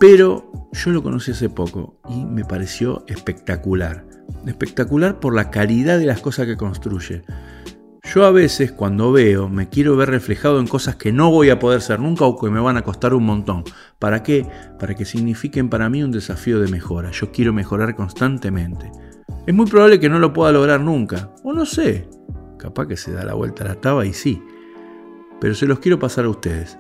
pero 0.00 0.50
yo 0.72 0.92
lo 0.92 1.02
conocí 1.02 1.32
hace 1.32 1.50
poco 1.50 2.00
y 2.08 2.24
me 2.24 2.46
pareció 2.46 3.04
espectacular. 3.06 4.06
Espectacular 4.46 5.20
por 5.20 5.34
la 5.34 5.50
calidad 5.50 5.98
de 5.98 6.06
las 6.06 6.22
cosas 6.22 6.46
que 6.46 6.56
construye. 6.56 7.22
Yo 8.14 8.24
a 8.24 8.30
veces 8.30 8.72
cuando 8.72 9.12
veo 9.12 9.50
me 9.50 9.68
quiero 9.68 9.94
ver 9.94 10.08
reflejado 10.08 10.58
en 10.58 10.68
cosas 10.68 10.96
que 10.96 11.12
no 11.12 11.30
voy 11.30 11.50
a 11.50 11.58
poder 11.58 11.82
ser 11.82 12.00
nunca 12.00 12.24
o 12.24 12.38
que 12.38 12.48
me 12.48 12.60
van 12.60 12.78
a 12.78 12.82
costar 12.82 13.12
un 13.12 13.26
montón. 13.26 13.62
¿Para 13.98 14.22
qué? 14.22 14.46
Para 14.78 14.94
que 14.94 15.04
signifiquen 15.04 15.68
para 15.68 15.90
mí 15.90 16.02
un 16.02 16.12
desafío 16.12 16.60
de 16.60 16.68
mejora. 16.68 17.10
Yo 17.10 17.30
quiero 17.30 17.52
mejorar 17.52 17.94
constantemente. 17.94 18.90
Es 19.46 19.54
muy 19.54 19.66
probable 19.66 20.00
que 20.00 20.08
no 20.08 20.18
lo 20.18 20.32
pueda 20.32 20.50
lograr 20.50 20.80
nunca, 20.80 21.32
o 21.44 21.52
no 21.52 21.64
sé, 21.64 22.08
capaz 22.58 22.88
que 22.88 22.96
se 22.96 23.12
da 23.12 23.24
la 23.24 23.34
vuelta 23.34 23.62
a 23.62 23.68
la 23.68 23.80
taba 23.80 24.04
y 24.04 24.12
sí, 24.12 24.42
pero 25.40 25.54
se 25.54 25.66
los 25.66 25.78
quiero 25.78 26.00
pasar 26.00 26.24
a 26.24 26.30
ustedes. 26.30 26.76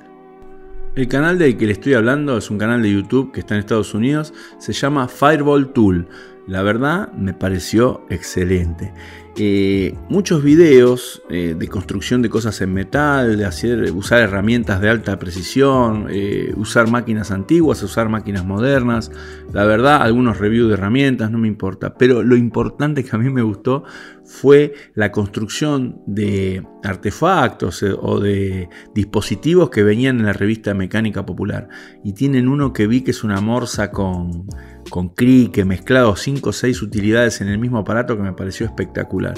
El 0.96 1.06
canal 1.06 1.38
del 1.38 1.56
que 1.56 1.66
le 1.66 1.72
estoy 1.72 1.94
hablando 1.94 2.36
es 2.36 2.50
un 2.50 2.58
canal 2.58 2.82
de 2.82 2.92
YouTube 2.92 3.30
que 3.30 3.40
está 3.40 3.54
en 3.54 3.60
Estados 3.60 3.94
Unidos, 3.94 4.34
se 4.58 4.72
llama 4.72 5.06
Fireball 5.06 5.72
Tool. 5.72 6.08
La 6.46 6.62
verdad 6.62 7.12
me 7.12 7.34
pareció 7.34 8.06
excelente. 8.08 8.92
Eh, 9.38 9.94
muchos 10.08 10.42
videos 10.42 11.22
eh, 11.28 11.54
de 11.58 11.68
construcción 11.68 12.22
de 12.22 12.30
cosas 12.30 12.58
en 12.62 12.72
metal, 12.72 13.36
de 13.36 13.44
hacer, 13.44 13.92
usar 13.92 14.20
herramientas 14.20 14.80
de 14.80 14.88
alta 14.88 15.18
precisión, 15.18 16.06
eh, 16.08 16.54
usar 16.56 16.88
máquinas 16.88 17.30
antiguas, 17.30 17.82
usar 17.82 18.08
máquinas 18.08 18.46
modernas. 18.46 19.10
La 19.52 19.64
verdad, 19.64 20.00
algunos 20.02 20.38
reviews 20.38 20.68
de 20.68 20.74
herramientas, 20.74 21.30
no 21.30 21.36
me 21.36 21.48
importa. 21.48 21.94
Pero 21.94 22.22
lo 22.22 22.36
importante 22.36 23.04
que 23.04 23.14
a 23.14 23.18
mí 23.18 23.28
me 23.28 23.42
gustó 23.42 23.84
fue 24.24 24.72
la 24.94 25.12
construcción 25.12 26.00
de 26.06 26.64
artefactos 26.82 27.82
o 27.82 28.20
de 28.20 28.70
dispositivos 28.94 29.68
que 29.68 29.82
venían 29.82 30.20
en 30.20 30.26
la 30.26 30.32
revista 30.32 30.72
Mecánica 30.72 31.26
Popular. 31.26 31.68
Y 32.02 32.14
tienen 32.14 32.48
uno 32.48 32.72
que 32.72 32.86
vi 32.86 33.02
que 33.02 33.10
es 33.10 33.22
una 33.22 33.40
morsa 33.42 33.90
con 33.90 34.46
con 34.90 35.08
crick, 35.10 35.64
mezclado 35.64 36.16
5 36.16 36.50
o 36.50 36.52
6 36.52 36.82
utilidades 36.82 37.40
en 37.40 37.48
el 37.48 37.58
mismo 37.58 37.78
aparato 37.78 38.16
que 38.16 38.22
me 38.22 38.32
pareció 38.32 38.66
espectacular. 38.66 39.34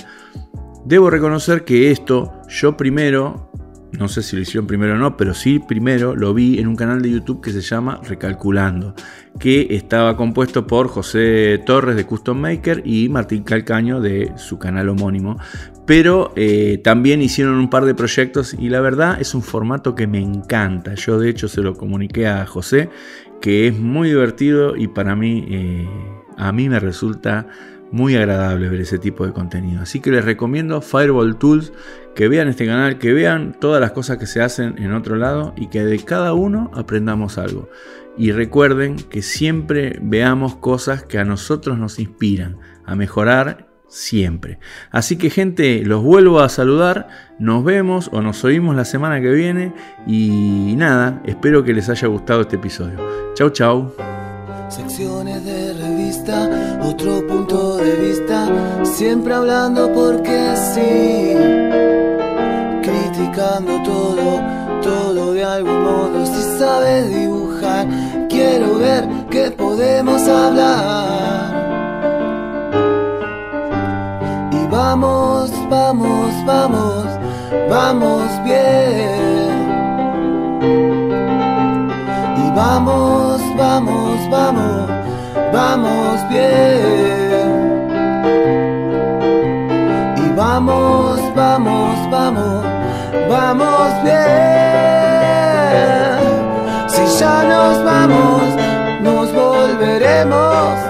Debo 0.84 1.11
reconocer 1.11 1.64
que 1.64 1.90
esto 1.90 2.32
yo 2.48 2.76
primero, 2.76 3.50
no 3.92 4.08
sé 4.08 4.22
si 4.22 4.37
lo 4.37 4.42
hicieron 4.42 4.66
primero 4.66 4.94
o 4.94 4.96
no, 4.96 5.16
pero 5.16 5.34
sí 5.34 5.58
primero 5.58 6.16
lo 6.16 6.32
vi 6.32 6.58
en 6.58 6.66
un 6.66 6.76
canal 6.76 7.02
de 7.02 7.11
YouTube 7.11 7.42
que 7.42 7.50
se 7.50 7.61
llama 7.61 8.00
Recalculando, 8.08 8.94
que 9.38 9.66
estaba 9.70 10.16
compuesto 10.16 10.66
por 10.66 10.88
José 10.88 11.61
Torres 11.66 11.96
de 11.96 12.06
Custom 12.06 12.38
Maker 12.38 12.82
y 12.87 13.08
Martín 13.08 13.42
Calcaño 13.42 14.00
de 14.00 14.32
su 14.37 14.58
canal 14.58 14.88
homónimo. 14.88 15.37
Pero 15.84 16.32
eh, 16.37 16.80
también 16.84 17.22
hicieron 17.22 17.54
un 17.54 17.70
par 17.70 17.84
de 17.87 17.94
proyectos 17.94 18.54
y 18.58 18.68
la 18.68 18.80
verdad 18.80 19.20
es 19.20 19.34
un 19.34 19.42
formato 19.42 19.94
que 19.94 20.06
me 20.06 20.20
encanta. 20.20 20.94
Yo 20.94 21.18
de 21.18 21.30
hecho 21.30 21.48
se 21.48 21.62
lo 21.62 21.74
comuniqué 21.74 22.26
a 22.26 22.44
José 22.46 22.90
que 23.40 23.68
es 23.68 23.79
muy 23.79 24.09
divertido 24.09 24.77
y 24.77 24.88
para 24.88 25.14
mí, 25.16 25.46
eh, 25.48 25.88
a 26.37 26.53
mí 26.53 26.68
me 26.68 26.81
resulta 26.81 27.46
muy 27.90 28.16
agradable 28.16 28.68
ver 28.68 28.81
ese 28.81 28.98
tipo 28.98 29.27
de 29.27 29.33
contenido. 29.33 29.83
Así 29.83 30.01
que 30.01 30.11
les 30.11 30.24
recomiendo 30.24 30.81
Fireball 30.81 31.37
Tools, 31.37 31.72
que 32.14 32.29
vean 32.29 32.48
este 32.48 32.66
canal, 32.66 32.98
que 32.98 33.12
vean 33.12 33.57
todas 33.59 33.81
las 33.81 33.92
cosas 33.92 34.18
que 34.18 34.27
se 34.27 34.42
hacen 34.42 34.77
en 34.79 34.92
otro 34.92 35.16
lado 35.16 35.55
y 35.57 35.68
que 35.68 35.85
de 35.85 35.98
cada 36.01 36.33
uno 36.33 36.70
aprendamos 36.74 37.38
algo. 37.38 37.68
Y 38.16 38.33
recuerden 38.33 38.96
que 38.96 39.22
siempre 39.22 39.98
veamos 40.03 40.57
cosas 40.57 41.05
que 41.05 41.18
a 41.18 41.24
nosotros 41.24 41.79
nos 41.79 41.98
inspiran 41.98 42.59
a 42.85 42.96
mejorar 42.96 43.67
siempre. 43.88 44.59
Así 44.90 45.16
que 45.16 45.31
gente, 45.31 45.83
los 45.85 46.03
vuelvo 46.03 46.40
a 46.40 46.48
saludar, 46.48 47.09
nos 47.38 47.64
vemos 47.64 48.11
o 48.12 48.20
nos 48.20 48.44
oímos 48.44 48.77
la 48.77 48.85
semana 48.85 49.20
que 49.20 49.31
viene 49.31 49.72
y 50.07 50.74
nada, 50.77 51.22
espero 51.24 51.64
que 51.64 51.72
les 51.72 51.88
haya 51.88 52.09
gustado 52.09 52.42
este 52.42 52.57
episodio. 52.57 52.98
Chau 53.35 53.51
chau. 53.51 53.94
Secciones 54.68 55.44
de 55.44 55.72
revista, 55.72 56.79
otro 56.83 57.27
punto 57.27 57.79
de 57.79 57.96
vista, 57.96 58.85
siempre 58.85 59.33
hablando 59.33 59.90
porque 59.94 60.55
sí, 60.74 61.35
criticando 62.83 63.83
todo, 63.83 64.42
todo 64.83 65.33
de 65.33 65.42
algún 65.42 65.83
modo, 65.83 66.27
si 66.27 66.59
sabes 66.59 67.09
dibujar, 67.09 67.88
quiero 68.29 68.79
ver 68.79 69.09
que 69.31 69.51
podemos 69.53 70.20
hablar. 70.29 71.58
Vamos, 74.90 75.51
vamos, 75.68 76.33
vamos, 76.46 77.05
vamos 77.68 78.24
bien. 78.42 79.61
Y 82.42 82.51
vamos, 82.57 83.38
vamos, 83.59 84.31
vamos, 84.31 84.88
vamos 85.53 86.29
bien. 86.31 87.51
Y 90.16 90.31
vamos, 90.35 91.20
vamos, 91.37 92.11
vamos, 92.11 92.64
vamos 93.29 94.03
bien. 94.05 94.16
Si 96.88 97.05
ya 97.20 97.44
nos 97.44 97.85
vamos, 97.85 98.42
nos 99.03 99.35
volveremos 99.35 100.88